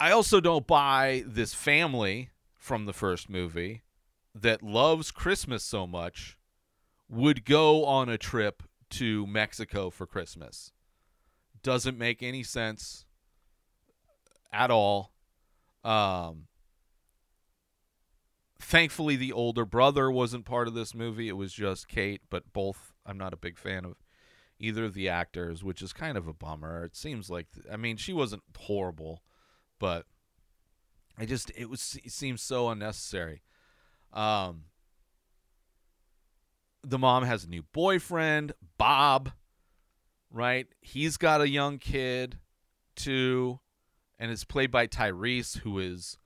I 0.00 0.12
also 0.12 0.40
don't 0.40 0.66
buy 0.66 1.24
this 1.26 1.54
family 1.54 2.30
from 2.56 2.86
the 2.86 2.92
first 2.92 3.28
movie 3.28 3.82
that 4.34 4.62
loves 4.62 5.10
Christmas 5.10 5.64
so 5.64 5.86
much 5.86 6.38
would 7.08 7.44
go 7.44 7.84
on 7.84 8.08
a 8.08 8.18
trip 8.18 8.62
to 8.90 9.26
Mexico 9.26 9.90
for 9.90 10.06
Christmas. 10.06 10.72
Doesn't 11.62 11.98
make 11.98 12.22
any 12.22 12.44
sense 12.44 13.06
at 14.52 14.70
all. 14.70 15.12
Um, 15.82 16.46
thankfully, 18.60 19.16
the 19.16 19.32
older 19.32 19.64
brother 19.64 20.10
wasn't 20.10 20.44
part 20.44 20.68
of 20.68 20.74
this 20.74 20.94
movie. 20.94 21.28
It 21.28 21.36
was 21.36 21.52
just 21.52 21.88
Kate, 21.88 22.22
but 22.30 22.52
both 22.52 22.92
I'm 23.04 23.18
not 23.18 23.32
a 23.32 23.38
big 23.38 23.58
fan 23.58 23.84
of 23.84 23.96
either 24.60 24.84
of 24.84 24.94
the 24.94 25.08
actors, 25.08 25.64
which 25.64 25.82
is 25.82 25.92
kind 25.92 26.16
of 26.16 26.28
a 26.28 26.32
bummer. 26.32 26.84
It 26.84 26.94
seems 26.94 27.28
like, 27.30 27.46
I 27.72 27.76
mean, 27.76 27.96
she 27.96 28.12
wasn't 28.12 28.42
horrible 28.56 29.22
but 29.78 30.06
I 31.18 31.24
just 31.24 31.50
it 31.56 31.68
was 31.68 31.98
it 32.04 32.12
seems 32.12 32.42
so 32.42 32.68
unnecessary. 32.68 33.42
Um, 34.12 34.64
the 36.84 36.98
mom 36.98 37.24
has 37.24 37.44
a 37.44 37.48
new 37.48 37.62
boyfriend, 37.72 38.52
Bob. 38.76 39.32
Right, 40.30 40.66
he's 40.80 41.16
got 41.16 41.40
a 41.40 41.48
young 41.48 41.78
kid 41.78 42.38
too, 42.94 43.60
and 44.18 44.30
it's 44.30 44.44
played 44.44 44.70
by 44.70 44.86
Tyrese, 44.86 45.58
who 45.58 45.78
is 45.78 46.18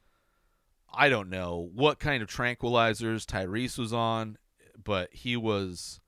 I 0.93 1.09
don't 1.09 1.31
know 1.31 1.71
what 1.73 1.99
kind 1.99 2.23
of 2.23 2.29
tranquilizers 2.29 3.25
Tyrese 3.25 3.79
was 3.79 3.93
on, 3.93 4.39
but 4.83 5.13
he 5.13 5.37
was. 5.37 6.01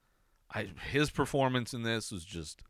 I, 0.52 0.68
his 0.90 1.10
performance 1.10 1.74
in 1.74 1.82
this 1.82 2.12
was 2.12 2.24
just 2.24 2.62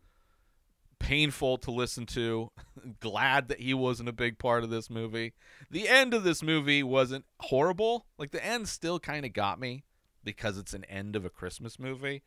painful 1.04 1.58
to 1.58 1.70
listen 1.70 2.06
to. 2.06 2.50
Glad 3.00 3.48
that 3.48 3.60
he 3.60 3.74
wasn't 3.74 4.08
a 4.08 4.12
big 4.12 4.38
part 4.38 4.64
of 4.64 4.70
this 4.70 4.88
movie. 4.88 5.34
The 5.70 5.88
end 5.88 6.14
of 6.14 6.24
this 6.24 6.42
movie 6.42 6.82
wasn't 6.82 7.26
horrible. 7.40 8.06
Like 8.18 8.30
the 8.30 8.44
end 8.44 8.68
still 8.68 8.98
kind 8.98 9.26
of 9.26 9.32
got 9.32 9.60
me 9.60 9.84
because 10.22 10.56
it's 10.56 10.72
an 10.72 10.84
end 10.84 11.14
of 11.14 11.24
a 11.24 11.30
Christmas 11.30 11.78
movie. 11.78 12.22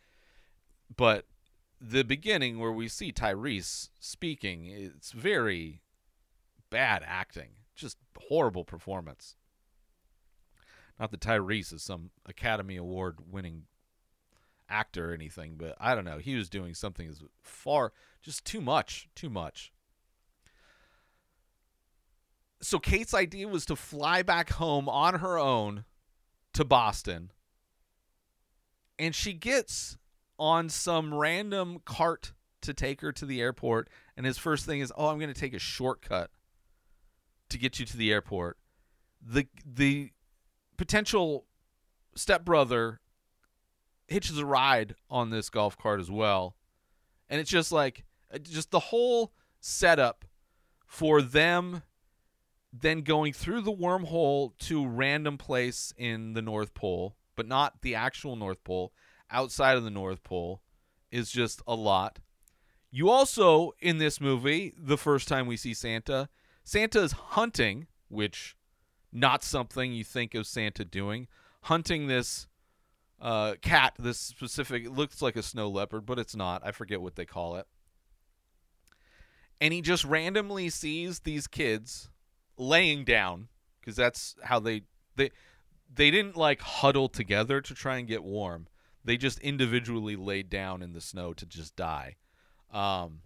But 0.96 1.26
the 1.82 2.04
beginning 2.04 2.60
where 2.60 2.72
we 2.72 2.88
see 2.88 3.12
Tyrese 3.12 3.90
speaking, 4.00 4.68
it's 4.68 5.12
very 5.12 5.82
bad 6.70 7.04
acting. 7.06 7.50
Just 7.76 7.98
horrible 8.30 8.64
performance. 8.64 9.36
Not 11.00 11.12
that 11.12 11.20
Tyrese 11.20 11.74
is 11.74 11.84
some 11.84 12.12
Academy 12.26 12.76
Award 12.76 13.18
winning 13.30 13.64
actor 14.70 15.12
or 15.12 15.14
anything, 15.14 15.56
but 15.58 15.76
I 15.80 15.96
don't 15.96 16.06
know. 16.06 16.18
He 16.18 16.36
was 16.36 16.50
doing 16.50 16.74
something 16.74 17.08
as 17.08 17.22
far 17.42 17.94
just 18.22 18.46
too 18.46 18.62
much, 18.62 19.10
too 19.16 19.30
much. 19.30 19.72
So 22.62 22.80
Kate's 22.80 23.14
idea 23.14 23.48
was 23.48 23.66
to 23.68 23.76
fly 23.76 24.24
back 24.24 24.52
home 24.52 24.90
on 24.90 25.20
her 25.20 25.38
own 25.38 25.86
to 26.54 26.66
Boston. 26.66 27.32
And 28.98 29.14
she 29.14 29.34
gets 29.34 29.98
on 30.40 30.70
some 30.70 31.14
random 31.14 31.80
cart 31.86 32.34
to 32.62 32.74
take 32.74 33.02
her 33.02 33.12
to 33.12 33.26
the 33.26 33.42
airport 33.42 33.90
and 34.18 34.26
his 34.26 34.38
first 34.40 34.66
thing 34.66 34.80
is, 34.80 34.92
"Oh, 34.98 35.08
I'm 35.08 35.20
going 35.20 35.34
to 35.34 35.40
take 35.40 35.54
a 35.54 35.60
shortcut 35.60 36.32
to 37.50 37.58
get 37.58 37.80
you 37.80 37.86
to 37.86 37.96
the 37.96 38.12
airport." 38.12 38.58
The 39.22 39.48
the 39.64 40.12
potential 40.76 41.46
stepbrother 42.16 43.00
hitches 44.08 44.38
a 44.38 44.46
ride 44.46 44.96
on 45.10 45.30
this 45.30 45.50
golf 45.50 45.78
cart 45.78 46.00
as 46.00 46.10
well. 46.10 46.56
And 47.30 47.40
it's 47.40 47.50
just 47.50 47.72
like 47.72 48.06
just 48.42 48.72
the 48.72 48.80
whole 48.80 49.34
setup 49.60 50.26
for 50.86 51.22
them 51.22 51.84
then 52.74 53.02
going 53.02 53.34
through 53.34 53.62
the 53.62 53.72
wormhole 53.72 54.58
to 54.60 54.86
random 54.86 55.38
place 55.38 55.94
in 55.98 56.34
the 56.34 56.42
North 56.42 56.74
Pole, 56.74 57.16
but 57.36 57.48
not 57.48 57.82
the 57.82 57.96
actual 57.96 58.36
North 58.36 58.64
Pole, 58.64 58.94
outside 59.32 59.78
of 59.78 59.84
the 59.84 59.90
North 59.90 60.24
Pole 60.24 60.62
is 61.12 61.32
just 61.32 61.62
a 61.66 61.76
lot. 61.76 62.20
You 62.92 63.10
also 63.10 63.74
in 63.80 63.98
this 63.98 64.22
movie, 64.22 64.74
the 64.78 64.98
first 64.98 65.28
time 65.28 65.48
we 65.48 65.58
see 65.58 65.74
Santa, 65.74 66.30
Santa 66.64 67.02
is 67.02 67.12
hunting, 67.12 67.88
which 68.10 68.56
not 69.12 69.44
something 69.44 69.94
you 69.94 70.04
think 70.04 70.36
of 70.36 70.48
Santa 70.48 70.86
doing, 70.86 71.28
hunting 71.64 72.08
this 72.08 72.48
uh, 73.22 73.56
cat. 73.62 73.94
This 73.98 74.20
specific 74.20 74.86
it 74.86 74.92
looks 74.92 75.22
like 75.22 75.36
a 75.36 75.44
snow 75.44 75.70
leopard, 75.70 76.06
but 76.06 76.20
it's 76.20 76.36
not. 76.36 76.62
I 76.66 76.72
forget 76.72 77.02
what 77.02 77.16
they 77.16 77.26
call 77.26 77.56
it. 77.56 77.66
And 79.60 79.74
he 79.74 79.82
just 79.82 80.06
randomly 80.06 80.70
sees 80.70 81.20
these 81.20 81.48
kids 81.48 82.10
laying 82.58 83.04
down 83.04 83.48
because 83.80 83.96
that's 83.96 84.36
how 84.44 84.60
they 84.60 84.84
they 85.16 85.32
they 85.94 86.12
didn't 86.12 86.38
like 86.38 86.62
huddle 86.62 87.10
together 87.10 87.62
to 87.62 87.74
try 87.74 87.98
and 87.98 88.08
get 88.08 88.24
warm. 88.24 88.68
They 89.04 89.18
just 89.18 89.40
individually 89.40 90.16
laid 90.16 90.50
down 90.50 90.82
in 90.82 90.94
the 90.94 91.02
snow 91.02 91.34
to 91.34 91.46
just 91.46 91.76
die. 91.76 92.18
Um, 92.72 93.22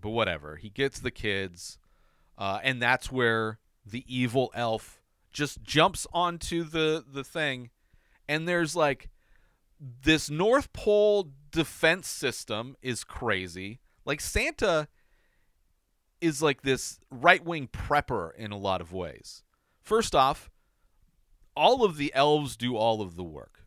but 0.00 0.10
whatever. 0.10 0.56
He 0.56 0.70
gets 0.70 1.00
the 1.00 1.10
kids, 1.10 1.78
uh, 2.38 2.60
and 2.62 2.80
that's 2.80 3.10
where 3.10 3.58
the 3.84 4.04
evil 4.06 4.50
elf 4.54 5.02
just 5.32 5.62
jumps 5.62 6.06
onto 6.12 6.64
the 6.64 7.04
the 7.06 7.24
thing 7.24 7.70
and 8.30 8.46
there's 8.46 8.76
like 8.76 9.10
this 9.80 10.30
North 10.30 10.72
Pole 10.72 11.32
defense 11.50 12.06
system 12.06 12.76
is 12.80 13.02
crazy. 13.02 13.80
Like 14.04 14.20
Santa 14.20 14.86
is 16.20 16.40
like 16.40 16.62
this 16.62 17.00
right-wing 17.10 17.66
prepper 17.72 18.32
in 18.36 18.52
a 18.52 18.56
lot 18.56 18.80
of 18.80 18.92
ways. 18.92 19.42
First 19.82 20.14
off, 20.14 20.48
all 21.56 21.84
of 21.84 21.96
the 21.96 22.14
elves 22.14 22.56
do 22.56 22.76
all 22.76 23.02
of 23.02 23.16
the 23.16 23.24
work. 23.24 23.66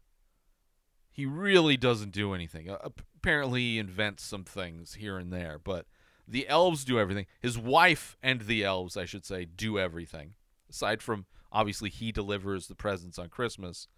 He 1.12 1.26
really 1.26 1.76
doesn't 1.76 2.12
do 2.12 2.34
anything. 2.34 2.74
Apparently 3.18 3.60
he 3.60 3.80
invents 3.80 4.24
some 4.24 4.46
things 4.46 4.94
here 4.94 5.18
and 5.18 5.34
there, 5.34 5.60
but 5.62 5.88
the 6.26 6.48
elves 6.48 6.86
do 6.86 6.98
everything. 6.98 7.26
His 7.42 7.58
wife 7.58 8.16
and 8.24 8.42
the 8.42 8.64
elves, 8.64 8.96
I 8.96 9.04
should 9.04 9.26
say, 9.26 9.44
do 9.44 9.78
everything. 9.78 10.36
Aside 10.70 11.02
from 11.02 11.26
obviously 11.52 11.90
he 11.90 12.14
delivers 12.14 12.68
the 12.68 12.76
presents 12.76 13.20
on 13.20 13.28
Christmas 13.28 13.90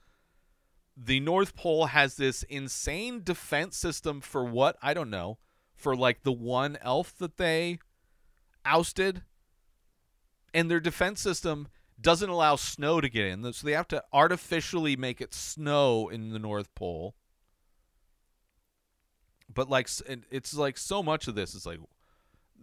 the 0.98 1.20
North 1.20 1.56
Pole 1.56 1.88
has 1.88 2.16
this 2.16 2.44
insane 2.44 3.22
defense 3.24 3.76
system 3.76 4.22
for 4.22 4.46
what? 4.46 4.78
I 4.82 4.94
don't 4.94 5.10
know. 5.10 5.38
For 5.76 5.96
like 5.96 6.24
the 6.24 6.32
one 6.32 6.78
elf 6.82 7.18
that 7.18 7.38
they 7.38 7.80
ousted. 8.64 9.24
And 10.54 10.72
their 10.72 10.80
defense 10.80 11.20
system 11.20 11.68
doesn't 12.00 12.30
allow 12.30 12.56
snow 12.56 13.02
to 13.02 13.10
get 13.10 13.26
in. 13.26 13.52
So 13.54 13.68
they 13.68 13.74
have 13.74 13.90
to 13.90 14.04
artificially 14.14 14.96
make 14.96 15.20
it 15.20 15.34
snow 15.34 16.08
in 16.08 16.30
the 16.30 16.40
North 16.40 16.74
Pole. 16.76 17.16
But 19.54 19.70
like 19.70 19.90
it's 20.32 20.54
like 20.54 20.78
so 20.78 21.04
much 21.04 21.28
of 21.28 21.36
this 21.36 21.54
is 21.54 21.66
like 21.66 21.80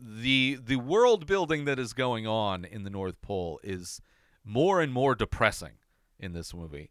the 0.01 0.59
the 0.63 0.77
world 0.77 1.27
building 1.27 1.65
that 1.67 1.79
is 1.79 1.93
going 1.93 2.27
on 2.27 2.65
in 2.65 2.83
the 2.83 2.91
North 2.91 3.21
Pole 3.21 3.61
is 3.63 4.01
more 4.45 4.81
and 4.81 4.93
more 4.93 5.15
depressing 5.15 5.73
in 6.19 6.33
this 6.33 6.53
movie. 6.53 6.91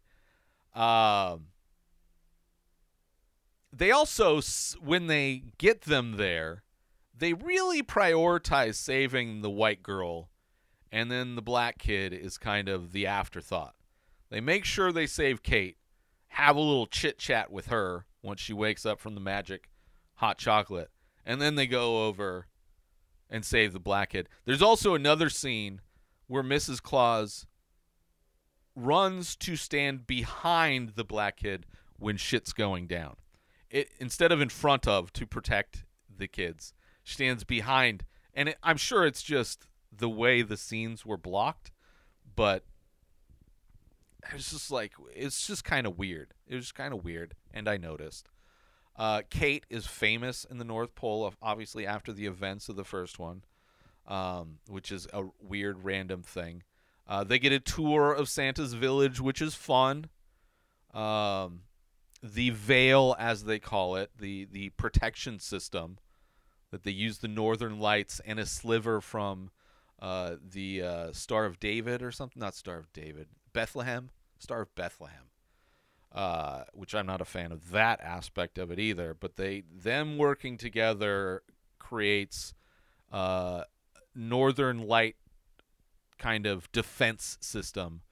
Um, 0.74 1.48
they 3.72 3.90
also, 3.90 4.40
when 4.80 5.06
they 5.06 5.42
get 5.58 5.82
them 5.82 6.16
there, 6.16 6.62
they 7.16 7.32
really 7.32 7.82
prioritize 7.82 8.74
saving 8.74 9.42
the 9.42 9.50
white 9.50 9.82
girl, 9.82 10.30
and 10.90 11.10
then 11.10 11.36
the 11.36 11.42
black 11.42 11.78
kid 11.78 12.12
is 12.12 12.38
kind 12.38 12.68
of 12.68 12.92
the 12.92 13.06
afterthought. 13.06 13.74
They 14.30 14.40
make 14.40 14.64
sure 14.64 14.92
they 14.92 15.06
save 15.06 15.42
Kate, 15.42 15.76
have 16.28 16.56
a 16.56 16.60
little 16.60 16.86
chit 16.86 17.18
chat 17.18 17.52
with 17.52 17.66
her 17.66 18.06
once 18.22 18.40
she 18.40 18.52
wakes 18.52 18.86
up 18.86 18.98
from 18.98 19.14
the 19.14 19.20
magic 19.20 19.70
hot 20.16 20.38
chocolate, 20.38 20.90
and 21.24 21.40
then 21.40 21.54
they 21.54 21.66
go 21.66 22.06
over 22.06 22.46
and 23.28 23.44
save 23.44 23.72
the 23.72 23.80
black 23.80 24.10
kid. 24.10 24.28
There's 24.44 24.62
also 24.62 24.94
another 24.94 25.30
scene 25.30 25.80
where 26.26 26.42
Mrs. 26.42 26.82
Claus 26.82 27.46
runs 28.74 29.36
to 29.36 29.56
stand 29.56 30.06
behind 30.06 30.90
the 30.90 31.04
black 31.04 31.38
kid 31.38 31.66
when 31.98 32.16
shit's 32.16 32.52
going 32.52 32.86
down. 32.86 33.16
It 33.70 33.90
instead 33.98 34.32
of 34.32 34.40
in 34.40 34.48
front 34.48 34.86
of 34.86 35.12
to 35.14 35.26
protect 35.26 35.84
the 36.16 36.28
kids, 36.28 36.74
stands 37.04 37.44
behind, 37.44 38.04
and 38.34 38.50
it, 38.50 38.58
I'm 38.62 38.76
sure 38.76 39.06
it's 39.06 39.22
just 39.22 39.66
the 39.96 40.08
way 40.08 40.42
the 40.42 40.56
scenes 40.56 41.04
were 41.04 41.16
blocked, 41.16 41.70
but 42.34 42.64
it's 44.34 44.50
just 44.50 44.70
like 44.70 44.92
it's 45.14 45.46
just 45.46 45.64
kind 45.64 45.86
of 45.86 45.98
weird. 45.98 46.34
It 46.46 46.54
was 46.54 46.72
kind 46.72 46.92
of 46.92 47.04
weird, 47.04 47.34
and 47.52 47.68
I 47.68 47.76
noticed. 47.76 48.28
Uh, 48.94 49.22
Kate 49.30 49.64
is 49.70 49.86
famous 49.86 50.44
in 50.44 50.58
the 50.58 50.64
North 50.64 50.94
Pole, 50.94 51.32
obviously 51.40 51.86
after 51.86 52.12
the 52.12 52.26
events 52.26 52.68
of 52.68 52.76
the 52.76 52.84
first 52.84 53.18
one, 53.18 53.42
um, 54.06 54.58
which 54.68 54.92
is 54.92 55.06
a 55.14 55.24
weird 55.40 55.82
random 55.84 56.22
thing. 56.22 56.62
Uh, 57.06 57.24
they 57.24 57.38
get 57.38 57.52
a 57.52 57.60
tour 57.60 58.12
of 58.12 58.28
Santa's 58.28 58.74
village, 58.74 59.20
which 59.20 59.42
is 59.42 59.54
fun. 59.54 60.06
Um, 60.94 61.62
the 62.22 62.50
veil, 62.50 63.16
as 63.18 63.44
they 63.44 63.58
call 63.58 63.96
it, 63.96 64.10
the 64.18 64.46
the 64.50 64.70
protection 64.70 65.38
system 65.38 65.98
that 66.70 66.84
they 66.84 66.90
use 66.90 67.18
the 67.18 67.28
northern 67.28 67.78
lights 67.80 68.20
and 68.24 68.38
a 68.38 68.46
sliver 68.46 69.00
from 69.00 69.50
uh, 70.00 70.36
the 70.50 70.82
uh, 70.82 71.12
Star 71.12 71.44
of 71.44 71.60
David 71.60 72.02
or 72.02 72.10
something, 72.12 72.40
not 72.40 72.54
Star 72.54 72.78
of 72.78 72.92
David, 72.92 73.28
Bethlehem, 73.52 74.10
Star 74.38 74.62
of 74.62 74.74
Bethlehem. 74.74 75.24
Uh, 76.14 76.64
which 76.74 76.94
I'm 76.94 77.06
not 77.06 77.22
a 77.22 77.24
fan 77.24 77.52
of 77.52 77.70
that 77.70 77.98
aspect 78.02 78.58
of 78.58 78.70
it 78.70 78.78
either. 78.78 79.14
But 79.18 79.36
they 79.36 79.62
them 79.74 80.18
working 80.18 80.58
together 80.58 81.42
creates 81.78 82.52
uh, 83.10 83.64
northern 84.14 84.86
light 84.86 85.16
kind 86.22 86.46
of 86.46 86.70
defense 86.70 87.36
system 87.40 88.02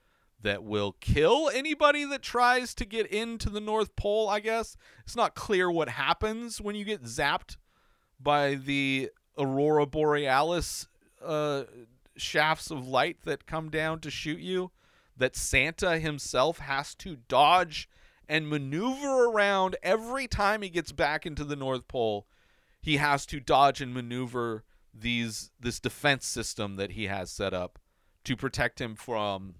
that 0.42 0.64
will 0.64 0.96
kill 1.00 1.48
anybody 1.52 2.04
that 2.04 2.22
tries 2.22 2.74
to 2.74 2.84
get 2.84 3.06
into 3.06 3.48
the 3.48 3.60
North 3.60 3.94
Pole, 3.94 4.28
I 4.28 4.40
guess. 4.40 4.76
It's 5.04 5.16
not 5.16 5.34
clear 5.34 5.70
what 5.70 5.90
happens 5.90 6.60
when 6.60 6.74
you 6.74 6.84
get 6.84 7.04
zapped 7.04 7.56
by 8.18 8.54
the 8.54 9.10
aurora 9.38 9.86
borealis 9.86 10.88
uh, 11.24 11.64
shafts 12.16 12.70
of 12.70 12.88
light 12.88 13.18
that 13.24 13.46
come 13.46 13.70
down 13.70 14.00
to 14.00 14.10
shoot 14.10 14.40
you 14.40 14.70
that 15.16 15.36
Santa 15.36 15.98
himself 15.98 16.58
has 16.58 16.94
to 16.96 17.16
dodge 17.28 17.88
and 18.28 18.48
maneuver 18.48 19.26
around 19.26 19.76
every 19.82 20.26
time 20.26 20.62
he 20.62 20.70
gets 20.70 20.92
back 20.92 21.26
into 21.26 21.44
the 21.44 21.56
North 21.56 21.86
Pole. 21.86 22.26
He 22.80 22.96
has 22.96 23.26
to 23.26 23.40
dodge 23.40 23.80
and 23.80 23.92
maneuver 23.92 24.64
these 24.94 25.50
this 25.60 25.78
defense 25.78 26.26
system 26.26 26.76
that 26.76 26.92
he 26.92 27.06
has 27.06 27.30
set 27.30 27.52
up 27.52 27.78
to 28.24 28.36
protect 28.36 28.80
him 28.80 28.94
from 28.94 29.54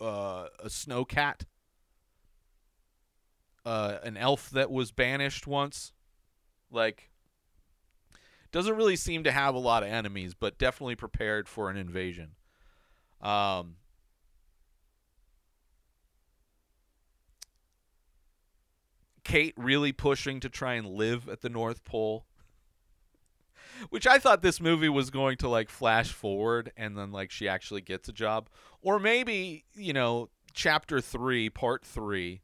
uh, 0.00 0.46
a 0.62 0.70
snow 0.70 1.04
cat, 1.04 1.44
uh, 3.64 3.98
an 4.02 4.16
elf 4.16 4.50
that 4.50 4.70
was 4.70 4.92
banished 4.92 5.46
once. 5.46 5.92
Like, 6.70 7.10
doesn't 8.50 8.76
really 8.76 8.96
seem 8.96 9.24
to 9.24 9.32
have 9.32 9.54
a 9.54 9.58
lot 9.58 9.82
of 9.82 9.88
enemies, 9.88 10.34
but 10.34 10.58
definitely 10.58 10.96
prepared 10.96 11.48
for 11.48 11.70
an 11.70 11.76
invasion. 11.76 12.32
Um, 13.20 13.76
Kate 19.24 19.54
really 19.58 19.92
pushing 19.92 20.40
to 20.40 20.48
try 20.48 20.74
and 20.74 20.86
live 20.86 21.28
at 21.28 21.42
the 21.42 21.50
North 21.50 21.84
Pole. 21.84 22.24
Which 23.90 24.06
I 24.06 24.18
thought 24.18 24.42
this 24.42 24.60
movie 24.60 24.88
was 24.88 25.10
going 25.10 25.36
to 25.38 25.48
like 25.48 25.68
flash 25.68 26.12
forward 26.12 26.72
and 26.76 26.96
then 26.96 27.12
like 27.12 27.30
she 27.30 27.48
actually 27.48 27.80
gets 27.80 28.08
a 28.08 28.12
job. 28.12 28.48
Or 28.82 28.98
maybe, 28.98 29.64
you 29.74 29.92
know, 29.92 30.30
chapter 30.52 31.00
three, 31.00 31.50
part 31.50 31.84
three, 31.84 32.42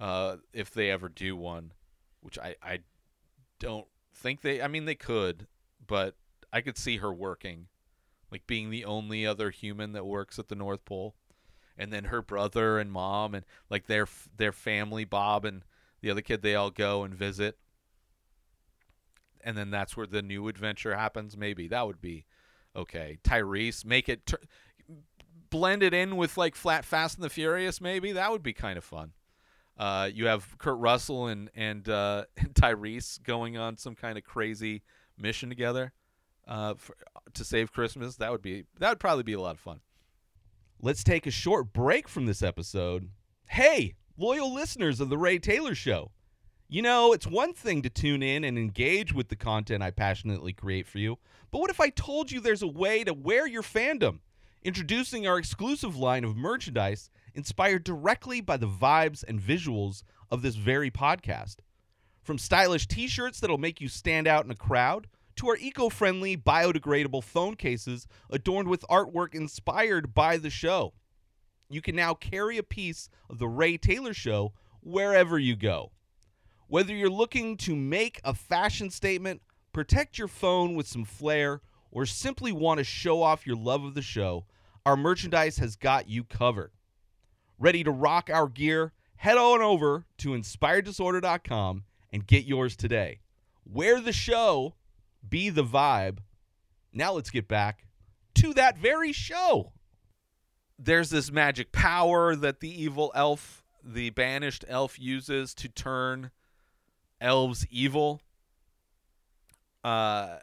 uh, 0.00 0.36
if 0.52 0.70
they 0.70 0.90
ever 0.90 1.08
do 1.08 1.36
one, 1.36 1.72
which 2.20 2.38
I, 2.38 2.56
I 2.62 2.80
don't 3.58 3.86
think 4.14 4.40
they 4.40 4.62
I 4.62 4.68
mean 4.68 4.84
they 4.84 4.94
could, 4.94 5.46
but 5.86 6.16
I 6.52 6.60
could 6.60 6.78
see 6.78 6.98
her 6.98 7.12
working. 7.12 7.66
Like 8.30 8.46
being 8.46 8.70
the 8.70 8.84
only 8.84 9.26
other 9.26 9.50
human 9.50 9.92
that 9.92 10.06
works 10.06 10.38
at 10.38 10.48
the 10.48 10.54
North 10.54 10.84
Pole. 10.84 11.14
And 11.76 11.92
then 11.92 12.04
her 12.04 12.22
brother 12.22 12.78
and 12.78 12.90
mom 12.90 13.34
and 13.34 13.44
like 13.68 13.86
their 13.86 14.06
their 14.36 14.52
family, 14.52 15.04
Bob 15.04 15.44
and 15.44 15.62
the 16.00 16.10
other 16.10 16.22
kid, 16.22 16.42
they 16.42 16.54
all 16.54 16.70
go 16.70 17.02
and 17.04 17.14
visit. 17.14 17.58
And 19.44 19.56
then 19.56 19.70
that's 19.70 19.96
where 19.96 20.06
the 20.06 20.22
new 20.22 20.48
adventure 20.48 20.96
happens. 20.96 21.36
Maybe 21.36 21.68
that 21.68 21.86
would 21.86 22.00
be 22.00 22.24
okay. 22.74 23.18
Tyrese, 23.22 23.84
make 23.84 24.08
it 24.08 24.32
blend 25.50 25.82
it 25.82 25.94
in 25.94 26.16
with 26.16 26.36
like 26.36 26.56
Flat 26.56 26.84
Fast 26.84 27.16
and 27.16 27.24
the 27.24 27.30
Furious. 27.30 27.80
Maybe 27.80 28.12
that 28.12 28.32
would 28.32 28.42
be 28.42 28.52
kind 28.52 28.78
of 28.78 28.84
fun. 28.84 29.12
Uh, 29.76 30.08
you 30.12 30.26
have 30.26 30.56
Kurt 30.58 30.78
Russell 30.78 31.26
and 31.26 31.50
and, 31.54 31.88
uh, 31.88 32.24
and 32.36 32.54
Tyrese 32.54 33.22
going 33.22 33.56
on 33.56 33.76
some 33.76 33.94
kind 33.94 34.18
of 34.18 34.24
crazy 34.24 34.82
mission 35.18 35.48
together 35.48 35.92
uh, 36.48 36.74
for, 36.74 36.96
to 37.34 37.44
save 37.44 37.72
Christmas. 37.72 38.16
That 38.16 38.32
would 38.32 38.42
be 38.42 38.64
that 38.78 38.88
would 38.88 39.00
probably 39.00 39.24
be 39.24 39.34
a 39.34 39.40
lot 39.40 39.54
of 39.54 39.60
fun. 39.60 39.80
Let's 40.80 41.04
take 41.04 41.26
a 41.26 41.30
short 41.30 41.72
break 41.72 42.08
from 42.08 42.26
this 42.26 42.42
episode. 42.42 43.08
Hey, 43.46 43.94
loyal 44.16 44.52
listeners 44.52 45.00
of 45.00 45.08
the 45.08 45.18
Ray 45.18 45.38
Taylor 45.38 45.74
Show. 45.74 46.10
You 46.74 46.82
know, 46.82 47.12
it's 47.12 47.24
one 47.24 47.54
thing 47.54 47.82
to 47.82 47.88
tune 47.88 48.20
in 48.20 48.42
and 48.42 48.58
engage 48.58 49.14
with 49.14 49.28
the 49.28 49.36
content 49.36 49.80
I 49.80 49.92
passionately 49.92 50.52
create 50.52 50.88
for 50.88 50.98
you, 50.98 51.18
but 51.52 51.60
what 51.60 51.70
if 51.70 51.78
I 51.78 51.88
told 51.88 52.32
you 52.32 52.40
there's 52.40 52.62
a 52.62 52.66
way 52.66 53.04
to 53.04 53.14
wear 53.14 53.46
your 53.46 53.62
fandom? 53.62 54.18
Introducing 54.64 55.24
our 55.24 55.38
exclusive 55.38 55.94
line 55.94 56.24
of 56.24 56.36
merchandise 56.36 57.10
inspired 57.32 57.84
directly 57.84 58.40
by 58.40 58.56
the 58.56 58.66
vibes 58.66 59.22
and 59.22 59.40
visuals 59.40 60.02
of 60.32 60.42
this 60.42 60.56
very 60.56 60.90
podcast. 60.90 61.58
From 62.24 62.38
stylish 62.38 62.88
t 62.88 63.06
shirts 63.06 63.38
that'll 63.38 63.56
make 63.56 63.80
you 63.80 63.86
stand 63.86 64.26
out 64.26 64.44
in 64.44 64.50
a 64.50 64.56
crowd, 64.56 65.06
to 65.36 65.50
our 65.50 65.56
eco 65.58 65.88
friendly, 65.88 66.36
biodegradable 66.36 67.22
phone 67.22 67.54
cases 67.54 68.08
adorned 68.30 68.66
with 68.66 68.84
artwork 68.90 69.32
inspired 69.32 70.12
by 70.12 70.38
the 70.38 70.50
show. 70.50 70.92
You 71.70 71.80
can 71.80 71.94
now 71.94 72.14
carry 72.14 72.58
a 72.58 72.64
piece 72.64 73.08
of 73.30 73.38
The 73.38 73.46
Ray 73.46 73.76
Taylor 73.76 74.12
Show 74.12 74.54
wherever 74.80 75.38
you 75.38 75.54
go. 75.54 75.92
Whether 76.68 76.94
you're 76.94 77.10
looking 77.10 77.56
to 77.58 77.76
make 77.76 78.20
a 78.24 78.34
fashion 78.34 78.90
statement, 78.90 79.42
protect 79.72 80.18
your 80.18 80.28
phone 80.28 80.74
with 80.74 80.86
some 80.86 81.04
flair, 81.04 81.60
or 81.90 82.06
simply 82.06 82.52
want 82.52 82.78
to 82.78 82.84
show 82.84 83.22
off 83.22 83.46
your 83.46 83.56
love 83.56 83.84
of 83.84 83.94
the 83.94 84.02
show, 84.02 84.46
our 84.86 84.96
merchandise 84.96 85.58
has 85.58 85.76
got 85.76 86.08
you 86.08 86.24
covered. 86.24 86.72
Ready 87.58 87.84
to 87.84 87.90
rock 87.90 88.30
our 88.32 88.48
gear? 88.48 88.92
Head 89.16 89.38
on 89.38 89.62
over 89.62 90.06
to 90.18 90.30
inspireddisorder.com 90.30 91.84
and 92.12 92.26
get 92.26 92.44
yours 92.44 92.76
today. 92.76 93.20
Wear 93.64 94.00
the 94.00 94.12
show, 94.12 94.74
be 95.28 95.50
the 95.50 95.64
vibe. 95.64 96.18
Now 96.92 97.12
let's 97.12 97.30
get 97.30 97.46
back 97.46 97.86
to 98.36 98.54
that 98.54 98.78
very 98.78 99.12
show. 99.12 99.72
There's 100.78 101.10
this 101.10 101.30
magic 101.30 101.72
power 101.72 102.34
that 102.34 102.60
the 102.60 102.82
evil 102.82 103.12
elf, 103.14 103.64
the 103.82 104.10
banished 104.10 104.64
elf, 104.68 104.98
uses 104.98 105.54
to 105.54 105.68
turn 105.68 106.30
elves 107.24 107.66
evil. 107.70 108.20
Uh, 109.82 110.36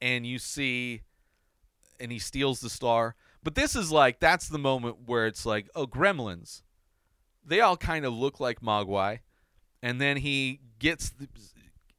and 0.00 0.26
you 0.26 0.38
see, 0.38 1.02
and 1.98 2.10
he 2.10 2.18
steals 2.18 2.60
the 2.60 2.70
star. 2.70 3.14
But 3.42 3.54
this 3.54 3.76
is 3.76 3.90
like, 3.90 4.20
that's 4.20 4.48
the 4.48 4.58
moment 4.58 4.96
where 5.06 5.26
it's 5.26 5.44
like, 5.44 5.68
oh, 5.74 5.86
gremlins. 5.86 6.62
They 7.44 7.60
all 7.60 7.76
kind 7.76 8.04
of 8.04 8.14
look 8.14 8.40
like 8.40 8.60
Mogwai. 8.60 9.20
And 9.82 10.00
then 10.00 10.18
he 10.18 10.60
gets, 10.78 11.10
the, 11.10 11.28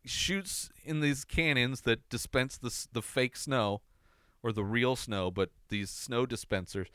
shoots 0.06 0.70
in 0.84 1.00
these 1.00 1.24
cannons 1.24 1.82
that 1.82 2.10
dispense 2.10 2.58
the, 2.58 2.88
the 2.92 3.02
fake 3.02 3.36
snow 3.36 3.82
or 4.44 4.52
the 4.52 4.64
real 4.64 4.96
snow, 4.96 5.30
but 5.30 5.50
these 5.70 5.90
snow 5.90 6.26
dispensers 6.26 6.88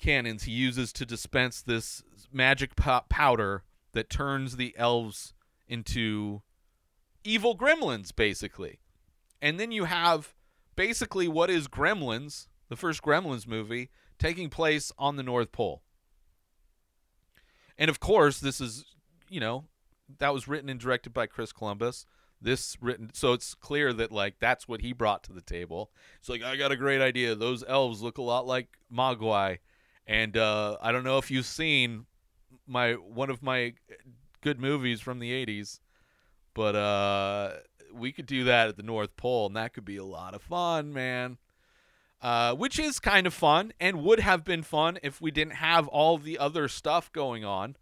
cannons 0.00 0.44
he 0.44 0.52
uses 0.52 0.92
to 0.94 1.06
dispense 1.06 1.60
this 1.62 2.02
magic 2.32 2.74
po- 2.74 3.02
powder 3.08 3.62
that 3.92 4.08
turns 4.08 4.56
the 4.56 4.74
elves 4.76 5.34
into 5.70 6.42
evil 7.24 7.56
gremlins, 7.56 8.14
basically. 8.14 8.80
And 9.40 9.58
then 9.58 9.72
you 9.72 9.84
have 9.84 10.34
basically 10.76 11.28
what 11.28 11.48
is 11.48 11.68
Gremlins, 11.68 12.48
the 12.68 12.76
first 12.76 13.00
Gremlins 13.02 13.46
movie, 13.46 13.88
taking 14.18 14.50
place 14.50 14.92
on 14.98 15.16
the 15.16 15.22
North 15.22 15.52
Pole. 15.52 15.82
And 17.78 17.88
of 17.88 18.00
course, 18.00 18.40
this 18.40 18.60
is, 18.60 18.84
you 19.30 19.40
know, 19.40 19.64
that 20.18 20.34
was 20.34 20.48
written 20.48 20.68
and 20.68 20.78
directed 20.78 21.14
by 21.14 21.26
Chris 21.26 21.52
Columbus. 21.52 22.04
This 22.42 22.76
written, 22.80 23.10
so 23.12 23.32
it's 23.32 23.54
clear 23.54 23.92
that 23.92 24.10
like 24.10 24.36
that's 24.40 24.66
what 24.66 24.80
he 24.80 24.92
brought 24.92 25.22
to 25.24 25.32
the 25.32 25.42
table. 25.42 25.90
It's 26.18 26.28
like 26.28 26.42
I 26.42 26.56
got 26.56 26.72
a 26.72 26.76
great 26.76 27.02
idea. 27.02 27.34
Those 27.34 27.62
elves 27.68 28.00
look 28.00 28.16
a 28.16 28.22
lot 28.22 28.46
like 28.46 28.68
Mogwai, 28.92 29.58
and 30.06 30.36
uh, 30.38 30.78
I 30.80 30.90
don't 30.90 31.04
know 31.04 31.18
if 31.18 31.30
you've 31.30 31.44
seen 31.44 32.06
my 32.66 32.94
one 32.94 33.28
of 33.28 33.42
my 33.42 33.74
good 34.40 34.60
movies 34.60 35.00
from 35.00 35.18
the 35.18 35.30
'80s, 35.30 35.80
but 36.54 36.74
uh, 36.74 37.52
we 37.92 38.12
could 38.12 38.26
do 38.26 38.44
that 38.44 38.68
at 38.68 38.76
the 38.76 38.82
North 38.82 39.16
Pole, 39.16 39.46
and 39.46 39.56
that 39.56 39.72
could 39.72 39.84
be 39.84 39.96
a 39.96 40.04
lot 40.04 40.34
of 40.34 40.42
fun, 40.42 40.92
man. 40.92 41.38
Uh, 42.22 42.54
which 42.54 42.78
is 42.78 43.00
kind 43.00 43.26
of 43.26 43.32
fun 43.32 43.72
and 43.80 44.02
would 44.02 44.20
have 44.20 44.44
been 44.44 44.62
fun 44.62 44.98
if 45.02 45.22
we 45.22 45.30
didn't 45.30 45.54
have 45.54 45.88
all 45.88 46.18
the 46.18 46.38
other 46.38 46.68
stuff 46.68 47.10
going 47.12 47.46
on. 47.46 47.76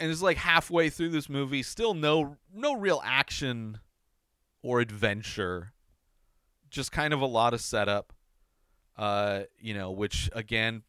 And 0.00 0.10
it's 0.10 0.22
like 0.22 0.38
halfway 0.38 0.88
through 0.88 1.10
this 1.10 1.28
movie, 1.28 1.62
still 1.62 1.92
no 1.92 2.38
no 2.54 2.74
real 2.74 3.02
action 3.04 3.80
or 4.62 4.80
adventure, 4.80 5.72
just 6.70 6.90
kind 6.90 7.12
of 7.12 7.20
a 7.20 7.26
lot 7.26 7.52
of 7.52 7.60
setup. 7.60 8.14
Uh, 8.96 9.42
you 9.58 9.74
know, 9.74 9.90
which 9.90 10.30
again 10.32 10.84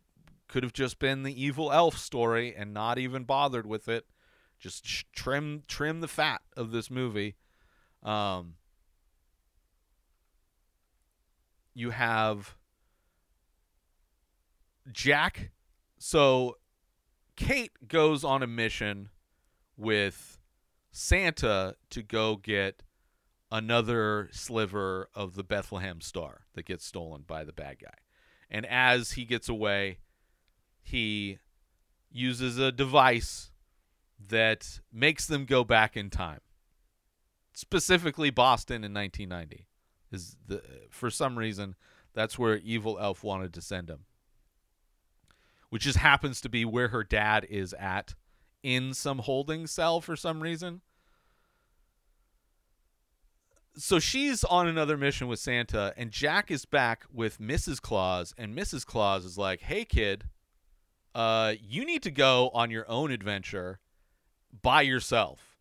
could 0.47 0.63
have 0.63 0.73
just 0.73 0.99
been 0.99 1.23
the 1.23 1.43
evil 1.43 1.71
elf 1.71 1.97
story 1.97 2.55
and 2.55 2.73
not 2.73 2.97
even 2.97 3.23
bothered 3.23 3.65
with 3.65 3.87
it. 3.87 4.05
Just 4.59 5.11
trim 5.13 5.63
trim 5.67 6.01
the 6.01 6.07
fat 6.07 6.41
of 6.55 6.71
this 6.71 6.89
movie. 6.89 7.35
Um, 8.01 8.55
you 11.73 11.91
have 11.91 12.55
Jack. 14.91 15.51
So 15.99 16.57
Kate 17.35 17.71
goes 17.87 18.23
on 18.23 18.41
a 18.41 18.47
mission 18.47 19.09
with 19.75 20.39
Santa 20.91 21.75
to 21.91 22.01
go 22.01 22.35
get 22.35 22.83
another 23.51 24.29
sliver 24.31 25.09
of 25.13 25.35
the 25.35 25.43
Bethlehem 25.43 26.01
star 26.01 26.45
that 26.53 26.65
gets 26.65 26.85
stolen 26.85 27.23
by 27.25 27.43
the 27.43 27.53
bad 27.53 27.79
guy. 27.79 27.93
And 28.49 28.65
as 28.65 29.11
he 29.11 29.25
gets 29.25 29.47
away, 29.47 29.99
he 30.87 31.37
uses 32.09 32.57
a 32.57 32.71
device 32.71 33.51
that 34.29 34.79
makes 34.91 35.25
them 35.25 35.45
go 35.45 35.63
back 35.63 35.97
in 35.97 36.09
time. 36.09 36.39
Specifically 37.53 38.29
Boston 38.29 38.83
in 38.83 38.93
1990 38.93 39.67
is 40.11 40.37
the 40.47 40.61
for 40.89 41.09
some 41.09 41.37
reason 41.37 41.75
that's 42.13 42.39
where 42.39 42.57
evil 42.57 42.97
elf 42.99 43.23
wanted 43.23 43.53
to 43.53 43.61
send 43.61 43.89
him. 43.89 44.05
Which 45.69 45.83
just 45.83 45.97
happens 45.97 46.39
to 46.41 46.49
be 46.49 46.63
where 46.63 46.87
her 46.87 47.03
dad 47.03 47.45
is 47.49 47.73
at 47.73 48.15
in 48.63 48.93
some 48.93 49.19
holding 49.19 49.67
cell 49.67 49.99
for 49.99 50.15
some 50.15 50.41
reason. 50.41 50.81
So 53.75 53.99
she's 53.99 54.43
on 54.45 54.67
another 54.67 54.97
mission 54.97 55.27
with 55.27 55.39
Santa, 55.39 55.93
and 55.97 56.11
Jack 56.11 56.49
is 56.49 56.65
back 56.65 57.03
with 57.13 57.39
Mrs. 57.39 57.81
Claus, 57.81 58.33
and 58.37 58.57
Mrs. 58.57 58.85
Claus 58.85 59.25
is 59.25 59.37
like, 59.37 59.61
"Hey, 59.61 59.83
kid, 59.85 60.29
uh, 61.17 61.55
you 61.59 61.83
need 61.83 62.03
to 62.03 62.11
go 62.11 62.51
on 62.53 62.69
your 62.69 62.87
own 62.87 63.11
adventure 63.11 63.79
by 64.61 64.83
yourself. 64.83 65.57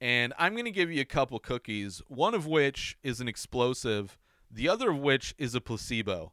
And 0.00 0.32
I'm 0.38 0.52
going 0.52 0.66
to 0.66 0.70
give 0.70 0.92
you 0.92 1.00
a 1.00 1.04
couple 1.04 1.40
cookies, 1.40 2.00
one 2.06 2.32
of 2.32 2.46
which 2.46 2.96
is 3.02 3.20
an 3.20 3.26
explosive, 3.26 4.16
the 4.48 4.68
other 4.68 4.90
of 4.90 5.00
which 5.00 5.34
is 5.36 5.56
a 5.56 5.60
placebo. 5.60 6.32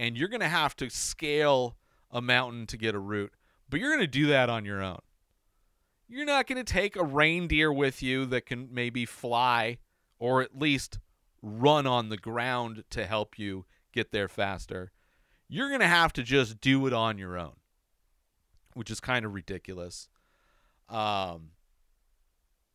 And 0.00 0.18
you're 0.18 0.28
going 0.28 0.40
to 0.40 0.48
have 0.48 0.74
to 0.78 0.90
scale 0.90 1.76
a 2.10 2.20
mountain 2.20 2.66
to 2.66 2.76
get 2.76 2.96
a 2.96 2.98
root, 2.98 3.32
but 3.70 3.78
you're 3.78 3.90
going 3.90 4.00
to 4.00 4.08
do 4.08 4.26
that 4.26 4.50
on 4.50 4.64
your 4.64 4.82
own. 4.82 4.98
You're 6.08 6.26
not 6.26 6.48
going 6.48 6.62
to 6.62 6.72
take 6.72 6.96
a 6.96 7.04
reindeer 7.04 7.72
with 7.72 8.02
you 8.02 8.26
that 8.26 8.46
can 8.46 8.68
maybe 8.72 9.06
fly 9.06 9.78
or 10.18 10.42
at 10.42 10.58
least 10.58 10.98
run 11.40 11.86
on 11.86 12.08
the 12.08 12.16
ground 12.16 12.82
to 12.90 13.06
help 13.06 13.38
you 13.38 13.64
get 13.92 14.10
there 14.10 14.28
faster. 14.28 14.90
You're 15.48 15.68
going 15.68 15.80
to 15.80 15.86
have 15.86 16.12
to 16.14 16.24
just 16.24 16.60
do 16.60 16.84
it 16.88 16.92
on 16.92 17.16
your 17.16 17.38
own, 17.38 17.54
which 18.76 18.90
is 18.90 19.00
kind 19.00 19.24
of 19.24 19.32
ridiculous. 19.32 20.08
Um, 20.90 21.52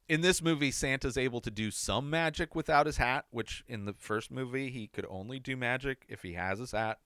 in 0.09 0.21
this 0.21 0.41
movie, 0.41 0.71
Santa's 0.71 1.17
able 1.17 1.41
to 1.41 1.51
do 1.51 1.69
some 1.69 2.09
magic 2.09 2.55
without 2.55 2.87
his 2.87 2.97
hat, 2.97 3.25
which 3.29 3.63
in 3.67 3.85
the 3.85 3.93
first 3.93 4.31
movie 4.31 4.71
he 4.71 4.87
could 4.87 5.05
only 5.07 5.39
do 5.39 5.55
magic 5.55 6.05
if 6.09 6.23
he 6.23 6.33
has 6.33 6.57
his 6.57 6.71
hat. 6.71 6.99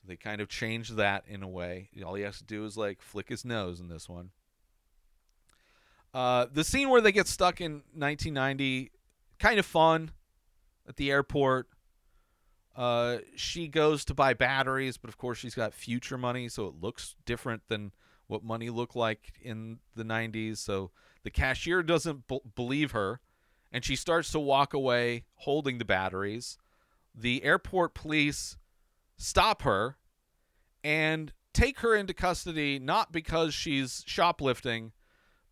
So 0.00 0.08
they 0.08 0.16
kind 0.16 0.40
of 0.40 0.48
changed 0.48 0.96
that 0.96 1.24
in 1.28 1.42
a 1.42 1.48
way. 1.48 1.90
All 2.04 2.14
he 2.14 2.22
has 2.22 2.38
to 2.38 2.44
do 2.44 2.64
is 2.64 2.76
like 2.76 3.02
flick 3.02 3.28
his 3.28 3.44
nose 3.44 3.80
in 3.80 3.88
this 3.88 4.08
one. 4.08 4.30
Uh, 6.14 6.46
the 6.50 6.64
scene 6.64 6.88
where 6.88 7.02
they 7.02 7.12
get 7.12 7.28
stuck 7.28 7.60
in 7.60 7.82
1990, 7.94 8.90
kind 9.38 9.60
of 9.60 9.66
fun 9.66 10.10
at 10.88 10.96
the 10.96 11.10
airport. 11.10 11.68
Uh, 12.76 13.18
she 13.34 13.68
goes 13.68 14.04
to 14.04 14.14
buy 14.14 14.32
batteries, 14.34 14.96
but 14.96 15.08
of 15.08 15.18
course 15.18 15.38
she's 15.38 15.54
got 15.54 15.74
future 15.74 16.16
money, 16.16 16.48
so 16.48 16.66
it 16.66 16.74
looks 16.80 17.16
different 17.24 17.62
than 17.68 17.92
what 18.26 18.44
money 18.44 18.70
looked 18.70 18.96
like 18.96 19.32
in 19.42 19.78
the 19.96 20.04
90s. 20.04 20.58
So 20.58 20.90
the 21.24 21.30
cashier 21.30 21.82
doesn't 21.82 22.26
b- 22.28 22.40
believe 22.54 22.92
her, 22.92 23.20
and 23.72 23.84
she 23.84 23.96
starts 23.96 24.30
to 24.32 24.40
walk 24.40 24.72
away 24.72 25.24
holding 25.36 25.78
the 25.78 25.84
batteries. 25.84 26.58
The 27.14 27.42
airport 27.42 27.94
police 27.94 28.56
stop 29.16 29.62
her 29.62 29.96
and 30.82 31.32
take 31.52 31.80
her 31.80 31.94
into 31.94 32.14
custody 32.14 32.78
not 32.78 33.12
because 33.12 33.52
she's 33.52 34.04
shoplifting, 34.06 34.92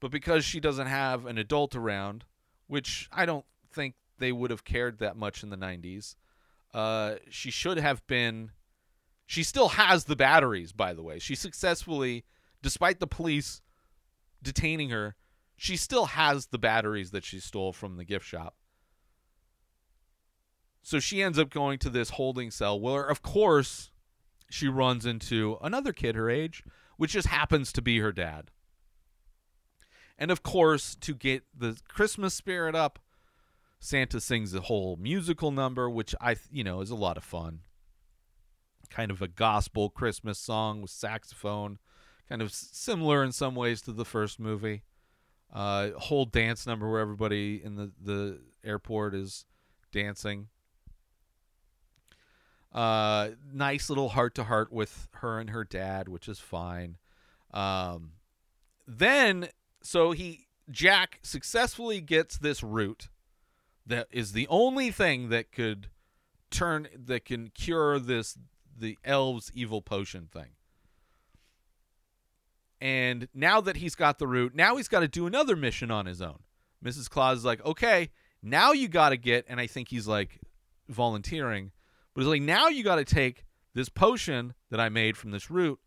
but 0.01 0.11
because 0.11 0.45
she 0.45 0.61
doesn't 0.61 0.87
have 0.87 1.27
an 1.27 1.37
adult 1.37 1.75
around, 1.75 2.25
which 2.69 3.09
I 3.13 3.27
don't 3.27 3.45
think 3.73 3.97
they 4.19 4.33
would 4.33 4.51
have 4.51 4.65
cared 4.65 4.99
that 4.99 5.17
much 5.17 5.43
in 5.43 5.51
the 5.51 5.57
90s. 5.57 6.15
Uh, 6.79 7.17
she 7.29 7.51
should 7.51 7.77
have 7.77 8.07
been. 8.07 8.53
She 9.27 9.43
still 9.43 9.71
has 9.71 10.05
the 10.05 10.15
batteries, 10.15 10.71
by 10.71 10.95
the 10.95 11.03
way. 11.03 11.19
She 11.19 11.35
successfully, 11.35 12.25
despite 12.63 13.01
the 13.01 13.07
police 13.09 13.63
detaining 14.41 14.91
her, 14.91 15.17
she 15.57 15.77
still 15.77 16.07
has 16.07 16.47
the 16.47 16.59
batteries 16.59 17.11
that 17.11 17.25
she 17.25 17.41
stole 17.41 17.73
from 17.73 17.97
the 17.97 18.05
gift 18.05 18.25
shop. 18.25 18.55
So 20.85 21.01
she 21.01 21.21
ends 21.21 21.37
up 21.37 21.51
going 21.51 21.81
to 21.81 21.91
this 21.91 22.11
holding 22.11 22.53
cell 22.53 22.79
where, 22.79 23.03
of 23.03 23.23
course, 23.23 23.91
she 24.49 24.69
runs 24.69 25.05
into 25.05 25.59
another 25.61 25.93
kid 25.93 26.15
her 26.15 26.31
age, 26.31 26.63
which 26.97 27.11
just 27.11 27.27
happens 27.27 27.73
to 27.73 27.83
be 27.83 27.99
her 27.99 28.13
dad. 28.13 28.53
And 30.17 30.31
of 30.31 30.45
course, 30.45 30.95
to 31.01 31.13
get 31.13 31.43
the 31.53 31.77
Christmas 31.89 32.35
spirit 32.35 32.77
up, 32.77 33.01
Santa 33.81 34.21
sings 34.21 34.55
a 34.55 34.63
whole 34.63 34.97
musical 34.97 35.51
number, 35.51 35.89
which 35.89 36.15
I, 36.21 36.37
you 36.51 36.65
know, 36.65 36.81
is 36.81 36.91
a 36.91 36.97
lot 36.97 37.17
of 37.17 37.25
fun. 37.25 37.61
Kind 38.91 39.11
of 39.11 39.23
a 39.23 39.29
gospel 39.29 39.91
Christmas 39.91 40.39
song 40.39 40.81
with 40.81 40.91
saxophone, 40.91 41.79
kind 42.29 42.43
of 42.43 42.53
similar 42.53 43.23
in 43.23 43.33
some 43.33 43.55
ways 43.55 43.83
to 43.83 43.93
the 43.93 44.05
first 44.05 44.41
movie. 44.41 44.83
Uh, 45.53 45.91
whole 45.93 46.25
dance 46.25 46.67
number 46.67 46.91
where 46.91 47.01
everybody 47.01 47.63
in 47.63 47.77
the 47.77 47.93
the 48.03 48.41
airport 48.65 49.15
is 49.15 49.45
dancing. 49.93 50.49
Uh, 52.73 53.31
nice 53.53 53.89
little 53.89 54.11
heart 54.11 54.35
to 54.35 54.45
heart 54.45 54.73
with 54.73 55.09
her 55.13 55.39
and 55.39 55.51
her 55.51 55.65
dad, 55.65 56.09
which 56.09 56.29
is 56.29 56.39
fine. 56.39 56.99
Um, 57.53 58.13
then 58.87 59.49
so 59.83 60.13
he 60.13 60.49
Jack 60.71 61.21
successfully 61.23 62.01
gets 62.01 62.37
this 62.37 62.63
root 62.63 63.09
that 63.89 64.09
is 64.11 64.33
the 64.33 64.47
only 64.49 64.91
thing 64.91 65.29
that 65.31 65.51
could 65.51 65.89
turn 66.51 66.89
that 66.95 67.25
can 67.25 67.49
cure 67.49 67.99
this 67.99 68.39
the 68.77 68.97
elves 69.05 69.51
evil 69.55 69.83
potion 69.83 70.29
thing. 70.33 70.51
And 72.81 73.29
now 73.35 73.61
that 73.61 73.79
he's 73.79 73.97
got 73.97 74.19
the 74.19 74.29
root, 74.29 74.55
now 74.55 74.77
he's 74.77 74.87
got 74.87 75.01
to 75.01 75.09
do 75.09 75.27
another 75.27 75.57
mission 75.57 75.91
on 75.91 76.07
his 76.07 76.23
own. 76.23 76.39
Mrs. 76.85 77.11
Claus 77.11 77.39
is 77.39 77.45
like, 77.45 77.65
"Okay, 77.65 78.11
now 78.41 78.73
you 78.73 78.87
got 78.87 79.09
to 79.09 79.17
get," 79.17 79.45
and 79.49 79.59
I 79.59 79.67
think 79.67 79.89
he's 79.89 80.07
like 80.07 80.41
volunteering, 80.89 81.73
but 82.15 82.21
he's 82.21 82.29
like, 82.29 82.43
"Now 82.43 82.69
you 82.69 82.85
got 82.85 82.97
to 82.97 83.05
take 83.05 83.45
this 83.75 83.89
potion 83.89 84.55
that 84.71 84.79
I 84.79 84.89
made 84.89 85.17
from 85.17 85.33
this 85.33 85.51
root 85.51 85.81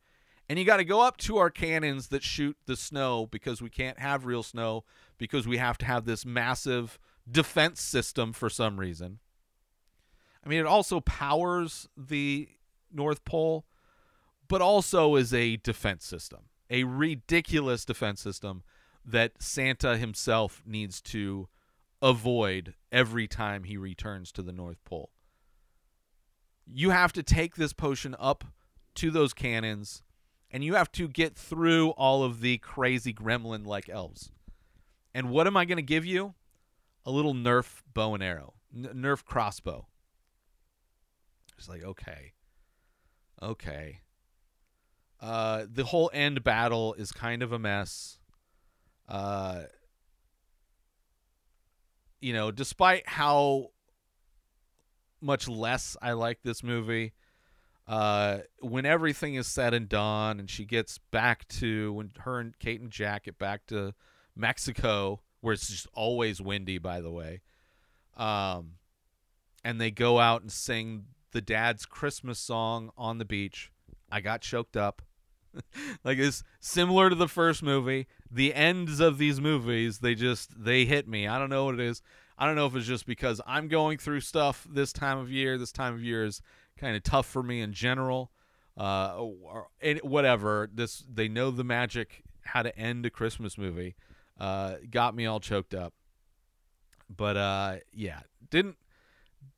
and 0.51 0.59
you 0.59 0.65
got 0.65 0.77
to 0.77 0.83
go 0.83 0.99
up 0.99 1.15
to 1.15 1.37
our 1.37 1.49
cannons 1.49 2.09
that 2.09 2.23
shoot 2.23 2.57
the 2.65 2.75
snow 2.75 3.25
because 3.25 3.61
we 3.61 3.69
can't 3.69 3.97
have 3.99 4.25
real 4.25 4.43
snow 4.43 4.83
because 5.17 5.47
we 5.47 5.55
have 5.55 5.77
to 5.77 5.85
have 5.85 6.03
this 6.03 6.25
massive 6.25 6.99
defense 7.29 7.81
system 7.81 8.33
for 8.33 8.49
some 8.49 8.79
reason. 8.79 9.19
I 10.45 10.49
mean, 10.49 10.59
it 10.59 10.65
also 10.65 10.99
powers 11.01 11.87
the 11.95 12.49
North 12.91 13.23
Pole, 13.25 13.65
but 14.47 14.61
also 14.61 15.15
is 15.15 15.33
a 15.33 15.57
defense 15.57 16.05
system, 16.05 16.41
a 16.69 16.83
ridiculous 16.83 17.85
defense 17.85 18.21
system. 18.21 18.63
that 19.03 19.41
Santa 19.41 19.97
himself 19.97 20.61
needs 20.65 21.01
to 21.01 21.47
avoid 22.01 22.73
every 22.91 23.27
time 23.27 23.63
he 23.63 23.77
returns 23.77 24.31
to 24.33 24.41
the 24.41 24.51
North 24.51 24.83
Pole. 24.85 25.09
You 26.65 26.91
have 26.91 27.13
to 27.13 27.23
take 27.23 27.55
this 27.55 27.73
potion 27.73 28.15
up 28.19 28.43
to 28.95 29.11
those 29.11 29.33
cannons 29.33 30.03
and 30.51 30.63
you 30.63 30.75
have 30.75 30.91
to 30.93 31.07
get 31.07 31.35
through 31.35 31.89
all 31.91 32.23
of 32.23 32.41
the 32.41 32.57
crazy 32.59 33.13
gremlin 33.13 33.65
like 33.65 33.89
elves. 33.89 34.31
And 35.13 35.29
what 35.29 35.47
am 35.47 35.57
I 35.57 35.65
going 35.65 35.77
to 35.77 35.81
give 35.81 36.05
you? 36.05 36.35
A 37.05 37.11
little 37.11 37.33
Nerf 37.33 37.81
bow 37.93 38.13
and 38.13 38.23
arrow, 38.23 38.53
N- 38.75 38.91
Nerf 38.95 39.25
crossbow. 39.25 39.87
It's 41.57 41.69
like, 41.69 41.83
okay. 41.83 42.33
Okay. 43.41 44.01
Uh, 45.19 45.65
the 45.71 45.83
whole 45.83 46.09
end 46.13 46.43
battle 46.43 46.93
is 46.95 47.11
kind 47.11 47.43
of 47.43 47.51
a 47.51 47.59
mess. 47.59 48.19
Uh, 49.07 49.63
you 52.19 52.33
know, 52.33 52.51
despite 52.51 53.07
how 53.07 53.67
much 55.21 55.47
less 55.47 55.95
I 56.01 56.13
like 56.13 56.39
this 56.43 56.63
movie, 56.63 57.13
uh, 57.87 58.39
when 58.59 58.85
everything 58.85 59.35
is 59.35 59.47
said 59.47 59.73
and 59.73 59.89
done, 59.89 60.39
and 60.39 60.49
she 60.49 60.65
gets 60.65 60.97
back 61.11 61.47
to 61.49 61.93
when 61.93 62.11
her 62.19 62.39
and 62.39 62.57
Kate 62.57 62.81
and 62.81 62.91
Jack 62.91 63.25
get 63.25 63.37
back 63.37 63.65
to 63.67 63.93
Mexico, 64.35 65.21
where 65.41 65.53
it's 65.53 65.67
just 65.67 65.87
always 65.93 66.41
windy, 66.41 66.77
by 66.77 67.01
the 67.01 67.11
way, 67.11 67.41
um, 68.15 68.73
and 69.63 69.81
they 69.81 69.91
go 69.91 70.19
out 70.19 70.41
and 70.41 70.51
sing 70.51 71.05
the 71.31 71.41
dad's 71.41 71.85
Christmas 71.85 72.39
song 72.39 72.91
on 72.97 73.17
the 73.17 73.25
beach. 73.25 73.71
I 74.11 74.21
got 74.21 74.41
choked 74.41 74.77
up. 74.77 75.01
like 76.03 76.17
it's 76.17 76.43
similar 76.59 77.09
to 77.09 77.15
the 77.15 77.27
first 77.27 77.61
movie. 77.61 78.07
The 78.29 78.53
ends 78.53 78.99
of 78.99 79.17
these 79.17 79.41
movies, 79.41 79.99
they 79.99 80.15
just 80.15 80.63
they 80.63 80.85
hit 80.85 81.07
me. 81.07 81.27
I 81.27 81.37
don't 81.37 81.49
know 81.49 81.65
what 81.65 81.75
it 81.75 81.81
is. 81.81 82.01
I 82.37 82.45
don't 82.45 82.55
know 82.55 82.65
if 82.65 82.75
it's 82.75 82.87
just 82.87 83.05
because 83.05 83.41
I'm 83.45 83.67
going 83.67 83.97
through 83.97 84.21
stuff 84.21 84.65
this 84.69 84.93
time 84.93 85.17
of 85.17 85.29
year. 85.31 85.57
This 85.57 85.71
time 85.71 85.93
of 85.93 86.03
year 86.03 86.23
is 86.23 86.41
kind 86.77 86.95
of 86.95 87.03
tough 87.03 87.25
for 87.25 87.43
me 87.43 87.61
in 87.61 87.73
general. 87.73 88.31
Uh, 88.77 89.15
or, 89.17 89.67
whatever. 90.01 90.69
This 90.73 91.03
they 91.11 91.27
know 91.27 91.51
the 91.51 91.63
magic 91.63 92.23
how 92.43 92.63
to 92.63 92.75
end 92.77 93.05
a 93.05 93.09
Christmas 93.09 93.57
movie. 93.57 93.95
Uh, 94.41 94.77
got 94.89 95.13
me 95.13 95.27
all 95.27 95.39
choked 95.39 95.75
up. 95.75 95.93
But 97.15 97.37
uh, 97.37 97.75
yeah, 97.93 98.21
didn't 98.49 98.77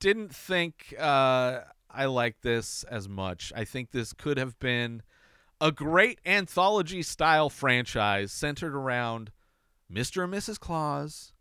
didn't 0.02 0.36
think 0.36 0.93
uh, 1.00 1.62
I 1.89 2.06
liked 2.06 2.41
this 2.41 2.84
as 2.84 3.08
much. 3.08 3.54
I 3.56 3.63
think 3.63 3.91
this 3.91 4.12
could 4.12 4.38
have 4.38 4.60
been 4.60 5.02
a 5.62 5.72
great 5.72 6.19
anthology 6.26 7.02
style 7.02 7.50
franchise 7.50 8.34
centered 8.34 8.76
around 8.76 9.32
Mr. 9.89 10.26
and 10.26 10.34
Mrs. 10.34 10.60
Claus, 10.60 11.32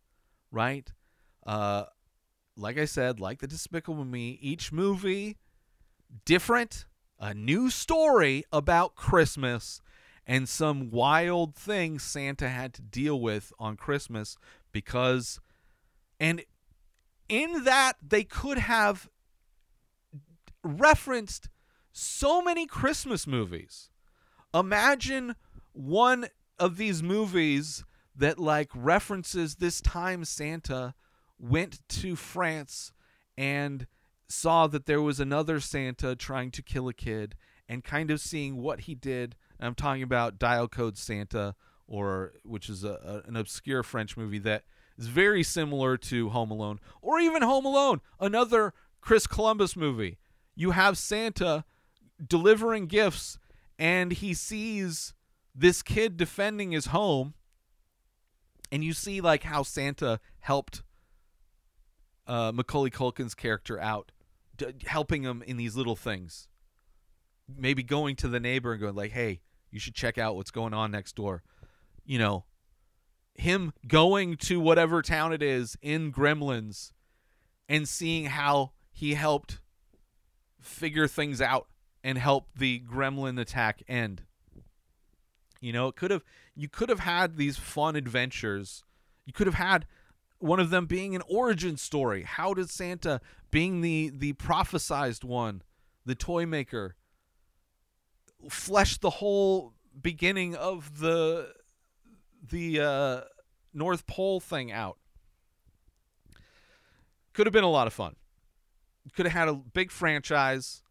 right? 0.52 0.92
Uh, 1.44 1.86
like 2.56 2.78
I 2.78 2.84
said, 2.84 3.18
like 3.18 3.40
the 3.40 3.48
Despicable 3.48 4.04
Me, 4.04 4.38
each 4.40 4.70
movie 4.70 5.36
different, 6.24 6.86
a 7.18 7.34
new 7.34 7.70
story 7.70 8.44
about 8.52 8.94
Christmas 8.94 9.81
and 10.26 10.48
some 10.48 10.90
wild 10.90 11.54
thing 11.54 11.98
Santa 11.98 12.48
had 12.48 12.74
to 12.74 12.82
deal 12.82 13.20
with 13.20 13.52
on 13.58 13.76
Christmas 13.76 14.36
because 14.70 15.40
and 16.20 16.42
in 17.28 17.64
that 17.64 17.94
they 18.06 18.24
could 18.24 18.58
have 18.58 19.08
referenced 20.62 21.48
so 21.92 22.40
many 22.40 22.66
Christmas 22.66 23.26
movies. 23.26 23.90
Imagine 24.54 25.34
one 25.72 26.28
of 26.58 26.76
these 26.76 27.02
movies 27.02 27.84
that 28.14 28.38
like 28.38 28.70
references 28.74 29.56
this 29.56 29.80
time 29.80 30.24
Santa 30.24 30.94
went 31.38 31.80
to 31.88 32.14
France 32.14 32.92
and 33.36 33.86
saw 34.28 34.66
that 34.66 34.86
there 34.86 35.02
was 35.02 35.20
another 35.20 35.60
Santa 35.60 36.14
trying 36.14 36.50
to 36.52 36.62
kill 36.62 36.88
a 36.88 36.94
kid 36.94 37.34
and 37.68 37.82
kind 37.84 38.10
of 38.10 38.20
seeing 38.20 38.56
what 38.56 38.80
he 38.80 38.94
did. 38.94 39.36
And 39.62 39.68
I'm 39.68 39.74
talking 39.76 40.02
about 40.02 40.40
Dial 40.40 40.66
Code 40.66 40.98
Santa, 40.98 41.54
or 41.86 42.32
which 42.42 42.68
is 42.68 42.82
a, 42.82 43.22
a, 43.24 43.28
an 43.28 43.36
obscure 43.36 43.84
French 43.84 44.16
movie 44.16 44.40
that 44.40 44.64
is 44.98 45.06
very 45.06 45.44
similar 45.44 45.96
to 45.98 46.30
Home 46.30 46.50
Alone, 46.50 46.80
or 47.00 47.20
even 47.20 47.42
Home 47.42 47.64
Alone, 47.64 48.00
another 48.18 48.74
Chris 49.00 49.28
Columbus 49.28 49.76
movie. 49.76 50.18
You 50.56 50.72
have 50.72 50.98
Santa 50.98 51.64
delivering 52.26 52.88
gifts, 52.88 53.38
and 53.78 54.12
he 54.12 54.34
sees 54.34 55.14
this 55.54 55.80
kid 55.80 56.16
defending 56.16 56.72
his 56.72 56.86
home, 56.86 57.34
and 58.72 58.82
you 58.82 58.92
see 58.92 59.20
like 59.20 59.44
how 59.44 59.62
Santa 59.62 60.18
helped 60.40 60.82
uh, 62.26 62.50
Macaulay 62.52 62.90
Culkin's 62.90 63.36
character 63.36 63.78
out 63.78 64.10
d- 64.56 64.74
helping 64.86 65.22
him 65.22 65.40
in 65.46 65.56
these 65.56 65.76
little 65.76 65.94
things. 65.94 66.48
Maybe 67.48 67.84
going 67.84 68.16
to 68.16 68.28
the 68.28 68.40
neighbor 68.40 68.72
and 68.72 68.80
going 68.80 68.96
like, 68.96 69.12
"Hey, 69.12 69.40
you 69.72 69.80
should 69.80 69.94
check 69.94 70.18
out 70.18 70.36
what's 70.36 70.52
going 70.52 70.74
on 70.74 70.92
next 70.92 71.16
door." 71.16 71.42
You 72.04 72.18
know, 72.18 72.44
him 73.34 73.72
going 73.86 74.36
to 74.36 74.60
whatever 74.60 75.02
town 75.02 75.32
it 75.32 75.42
is 75.42 75.76
in 75.82 76.12
Gremlins 76.12 76.92
and 77.68 77.88
seeing 77.88 78.26
how 78.26 78.72
he 78.92 79.14
helped 79.14 79.60
figure 80.60 81.08
things 81.08 81.40
out 81.40 81.68
and 82.04 82.18
help 82.18 82.48
the 82.56 82.80
gremlin 82.80 83.40
attack 83.40 83.82
end. 83.88 84.22
You 85.60 85.72
know, 85.72 85.88
it 85.88 85.96
could 85.96 86.10
have 86.10 86.24
you 86.54 86.68
could 86.68 86.88
have 86.88 87.00
had 87.00 87.36
these 87.36 87.56
fun 87.56 87.96
adventures. 87.96 88.84
You 89.24 89.32
could 89.32 89.46
have 89.46 89.54
had 89.54 89.86
one 90.38 90.58
of 90.58 90.70
them 90.70 90.86
being 90.86 91.14
an 91.14 91.22
origin 91.28 91.76
story. 91.76 92.24
How 92.24 92.52
did 92.52 92.68
Santa, 92.68 93.20
being 93.50 93.80
the 93.80 94.10
the 94.12 94.32
prophesized 94.34 95.24
one, 95.24 95.62
the 96.04 96.16
toy 96.16 96.46
maker, 96.46 96.96
flesh 98.48 98.98
the 98.98 99.10
whole 99.10 99.74
beginning 100.00 100.54
of 100.54 101.00
the 101.00 101.52
the 102.50 102.80
uh, 102.80 103.20
North 103.72 104.06
Pole 104.06 104.40
thing 104.40 104.72
out? 104.72 104.98
Could 107.32 107.46
have 107.46 107.52
been 107.52 107.64
a 107.64 107.70
lot 107.70 107.86
of 107.86 107.92
fun. 107.92 108.16
Could 109.14 109.26
have 109.26 109.32
had 109.32 109.48
a 109.48 109.54
big 109.54 109.90
franchise 109.90 110.82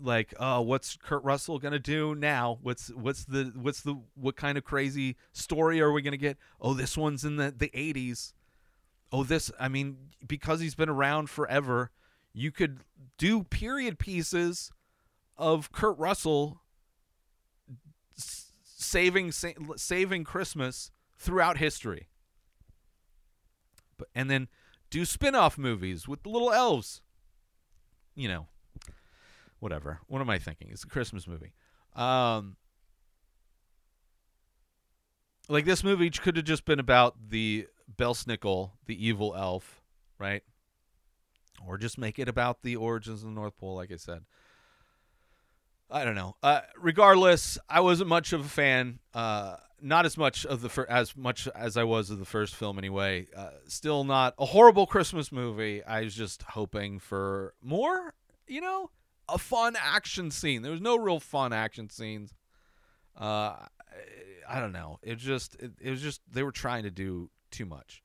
like 0.00 0.34
uh 0.38 0.60
what's 0.60 0.96
Kurt 0.96 1.22
Russell 1.22 1.58
to 1.72 1.78
do 1.78 2.14
now 2.14 2.58
what's 2.62 2.88
what's 2.88 3.24
the 3.24 3.52
what's 3.54 3.82
the 3.82 4.00
what 4.14 4.36
kind 4.36 4.58
of 4.58 4.64
crazy 4.64 5.16
story 5.32 5.80
are 5.80 5.92
we 5.92 6.02
to 6.12 6.18
get 6.18 6.36
oh 6.60 6.74
this 6.74 6.96
one's 6.96 7.24
in 7.24 7.36
the 7.36 7.54
the 7.56 7.68
80s 7.68 8.32
oh 9.12 9.22
this 9.22 9.50
I 9.58 9.68
mean 9.68 9.96
because 10.26 10.60
he's 10.60 10.74
been 10.74 10.88
around 10.88 11.30
forever 11.30 11.90
you 12.32 12.50
could 12.50 12.80
do 13.18 13.44
period 13.44 13.98
pieces 13.98 14.72
of 15.36 15.72
Kurt 15.72 15.98
Russell 15.98 16.60
saving 18.16 19.32
saving 19.32 20.24
Christmas 20.24 20.90
throughout 21.18 21.58
history 21.58 22.08
but 23.96 24.08
and 24.14 24.30
then 24.30 24.48
do 24.90 25.04
spin-off 25.04 25.56
movies 25.56 26.06
with 26.06 26.22
the 26.22 26.28
little 26.28 26.52
elves 26.52 27.00
you 28.14 28.28
know 28.28 28.46
whatever. 29.64 30.00
What 30.08 30.20
am 30.20 30.28
I 30.28 30.38
thinking? 30.38 30.68
It's 30.70 30.84
a 30.84 30.88
Christmas 30.88 31.26
movie. 31.26 31.54
Um, 31.96 32.56
like 35.48 35.64
this 35.64 35.82
movie 35.82 36.10
could 36.10 36.36
have 36.36 36.44
just 36.44 36.66
been 36.66 36.78
about 36.78 37.30
the 37.30 37.66
Belsnickel, 37.96 38.72
the 38.84 39.06
evil 39.06 39.34
elf, 39.34 39.80
right? 40.18 40.42
Or 41.66 41.78
just 41.78 41.96
make 41.96 42.18
it 42.18 42.28
about 42.28 42.62
the 42.62 42.76
origins 42.76 43.22
of 43.22 43.30
the 43.30 43.34
North 43.34 43.56
Pole, 43.56 43.74
like 43.74 43.90
I 43.90 43.96
said. 43.96 44.26
I 45.90 46.04
don't 46.04 46.14
know. 46.14 46.36
Uh, 46.42 46.60
regardless, 46.78 47.58
I 47.68 47.80
wasn't 47.80 48.08
much 48.08 48.32
of 48.32 48.40
a 48.40 48.48
fan. 48.48 48.98
Uh, 49.12 49.56
not 49.80 50.06
as 50.06 50.16
much 50.16 50.46
of 50.46 50.62
the 50.62 50.68
fir- 50.68 50.86
as 50.88 51.16
much 51.16 51.46
as 51.54 51.76
I 51.76 51.84
was 51.84 52.10
of 52.10 52.18
the 52.18 52.24
first 52.24 52.54
film, 52.54 52.78
anyway. 52.78 53.28
Uh, 53.36 53.50
still 53.68 54.04
not 54.04 54.34
a 54.38 54.46
horrible 54.46 54.86
Christmas 54.86 55.30
movie. 55.30 55.84
I 55.84 56.02
was 56.02 56.14
just 56.14 56.42
hoping 56.42 56.98
for 56.98 57.54
more. 57.62 58.14
You 58.46 58.60
know, 58.60 58.90
a 59.28 59.38
fun 59.38 59.76
action 59.80 60.30
scene. 60.30 60.62
There 60.62 60.72
was 60.72 60.80
no 60.80 60.96
real 60.96 61.20
fun 61.20 61.52
action 61.52 61.88
scenes. 61.90 62.34
Uh, 63.16 63.56
I 64.48 64.60
don't 64.60 64.72
know. 64.72 64.98
It 65.02 65.16
just 65.16 65.54
it, 65.56 65.72
it 65.80 65.90
was 65.90 66.00
just 66.00 66.20
they 66.30 66.42
were 66.42 66.52
trying 66.52 66.84
to 66.84 66.90
do 66.90 67.30
too 67.50 67.66
much. 67.66 68.02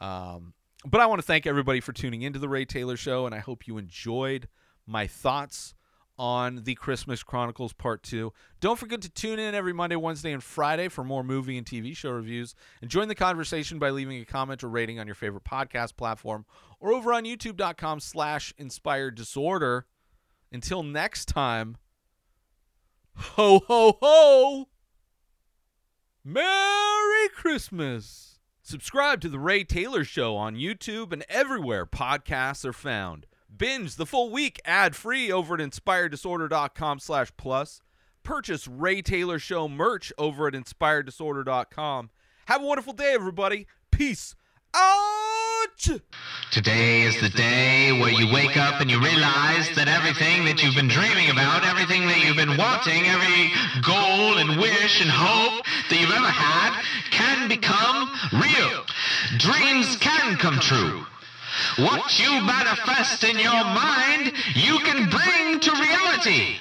Um, 0.00 0.54
but 0.84 1.00
I 1.00 1.06
want 1.06 1.20
to 1.20 1.26
thank 1.26 1.46
everybody 1.46 1.80
for 1.80 1.92
tuning 1.92 2.22
into 2.22 2.38
the 2.38 2.48
Ray 2.48 2.64
Taylor 2.64 2.96
Show, 2.96 3.26
and 3.26 3.34
I 3.34 3.38
hope 3.38 3.66
you 3.66 3.78
enjoyed 3.78 4.48
my 4.86 5.06
thoughts 5.06 5.74
on 6.18 6.64
the 6.64 6.74
Christmas 6.74 7.22
Chronicles 7.22 7.72
Part 7.72 8.02
2. 8.02 8.32
Don't 8.60 8.78
forget 8.78 9.00
to 9.02 9.10
tune 9.10 9.38
in 9.38 9.54
every 9.54 9.72
Monday, 9.72 9.96
Wednesday, 9.96 10.32
and 10.32 10.42
Friday 10.42 10.88
for 10.88 11.04
more 11.04 11.24
movie 11.24 11.56
and 11.56 11.66
TV 11.66 11.96
show 11.96 12.10
reviews. 12.10 12.54
And 12.80 12.90
join 12.90 13.08
the 13.08 13.14
conversation 13.14 13.78
by 13.78 13.90
leaving 13.90 14.20
a 14.20 14.24
comment 14.24 14.62
or 14.62 14.68
rating 14.68 14.98
on 15.00 15.06
your 15.06 15.14
favorite 15.14 15.44
podcast 15.44 15.96
platform 15.96 16.44
or 16.80 16.92
over 16.92 17.12
on 17.12 17.24
youtube.com 17.24 18.00
slash 18.00 18.52
inspired 18.58 19.14
disorder. 19.14 19.86
Until 20.52 20.82
next 20.82 21.26
time, 21.26 21.76
ho, 23.16 23.60
ho, 23.66 23.98
ho! 24.00 24.68
Merry 26.24 27.28
Christmas. 27.34 28.38
Subscribe 28.62 29.20
to 29.22 29.28
The 29.28 29.40
Ray 29.40 29.64
Taylor 29.64 30.04
Show 30.04 30.36
on 30.36 30.54
YouTube 30.54 31.12
and 31.12 31.24
everywhere 31.28 31.84
podcasts 31.84 32.64
are 32.64 32.72
found. 32.72 33.26
Binge 33.56 33.96
the 33.96 34.06
full 34.06 34.30
week 34.30 34.60
ad-free 34.64 35.30
over 35.30 35.54
at 35.54 35.60
inspireddisorder.com 35.60 37.00
slash 37.00 37.32
plus. 37.36 37.80
Purchase 38.22 38.66
Ray 38.68 39.02
Taylor 39.02 39.38
Show 39.38 39.68
merch 39.68 40.12
over 40.16 40.46
at 40.46 40.54
inspireddisorder.com. 40.54 42.10
Have 42.46 42.62
a 42.62 42.66
wonderful 42.66 42.92
day, 42.92 43.12
everybody. 43.14 43.66
Peace 43.90 44.34
out! 44.74 45.88
Today 46.50 47.02
is 47.02 47.20
the 47.20 47.28
day 47.30 47.92
where 47.92 48.10
you 48.10 48.32
wake 48.32 48.56
up 48.56 48.80
and 48.80 48.90
you 48.90 49.00
realize 49.00 49.68
that 49.74 49.88
everything 49.88 50.44
that 50.44 50.62
you've 50.62 50.74
been 50.74 50.88
dreaming 50.88 51.30
about, 51.30 51.64
everything 51.64 52.06
that 52.06 52.24
you've 52.24 52.36
been 52.36 52.56
wanting, 52.56 53.06
every 53.06 53.50
goal 53.82 54.38
and 54.38 54.60
wish 54.60 55.00
and 55.00 55.10
hope 55.10 55.64
that 55.90 56.00
you've 56.00 56.10
ever 56.10 56.26
had 56.26 56.82
can 57.10 57.48
become 57.48 58.10
real. 58.32 58.84
Dreams 59.38 59.96
can 59.96 60.36
come 60.36 60.58
true. 60.58 61.04
What 61.78 62.18
you 62.18 62.40
manifest 62.42 63.24
in 63.24 63.38
your 63.38 63.64
mind, 63.64 64.32
you 64.54 64.78
can 64.80 65.08
bring 65.08 65.60
to 65.60 65.70
reality. 65.72 66.56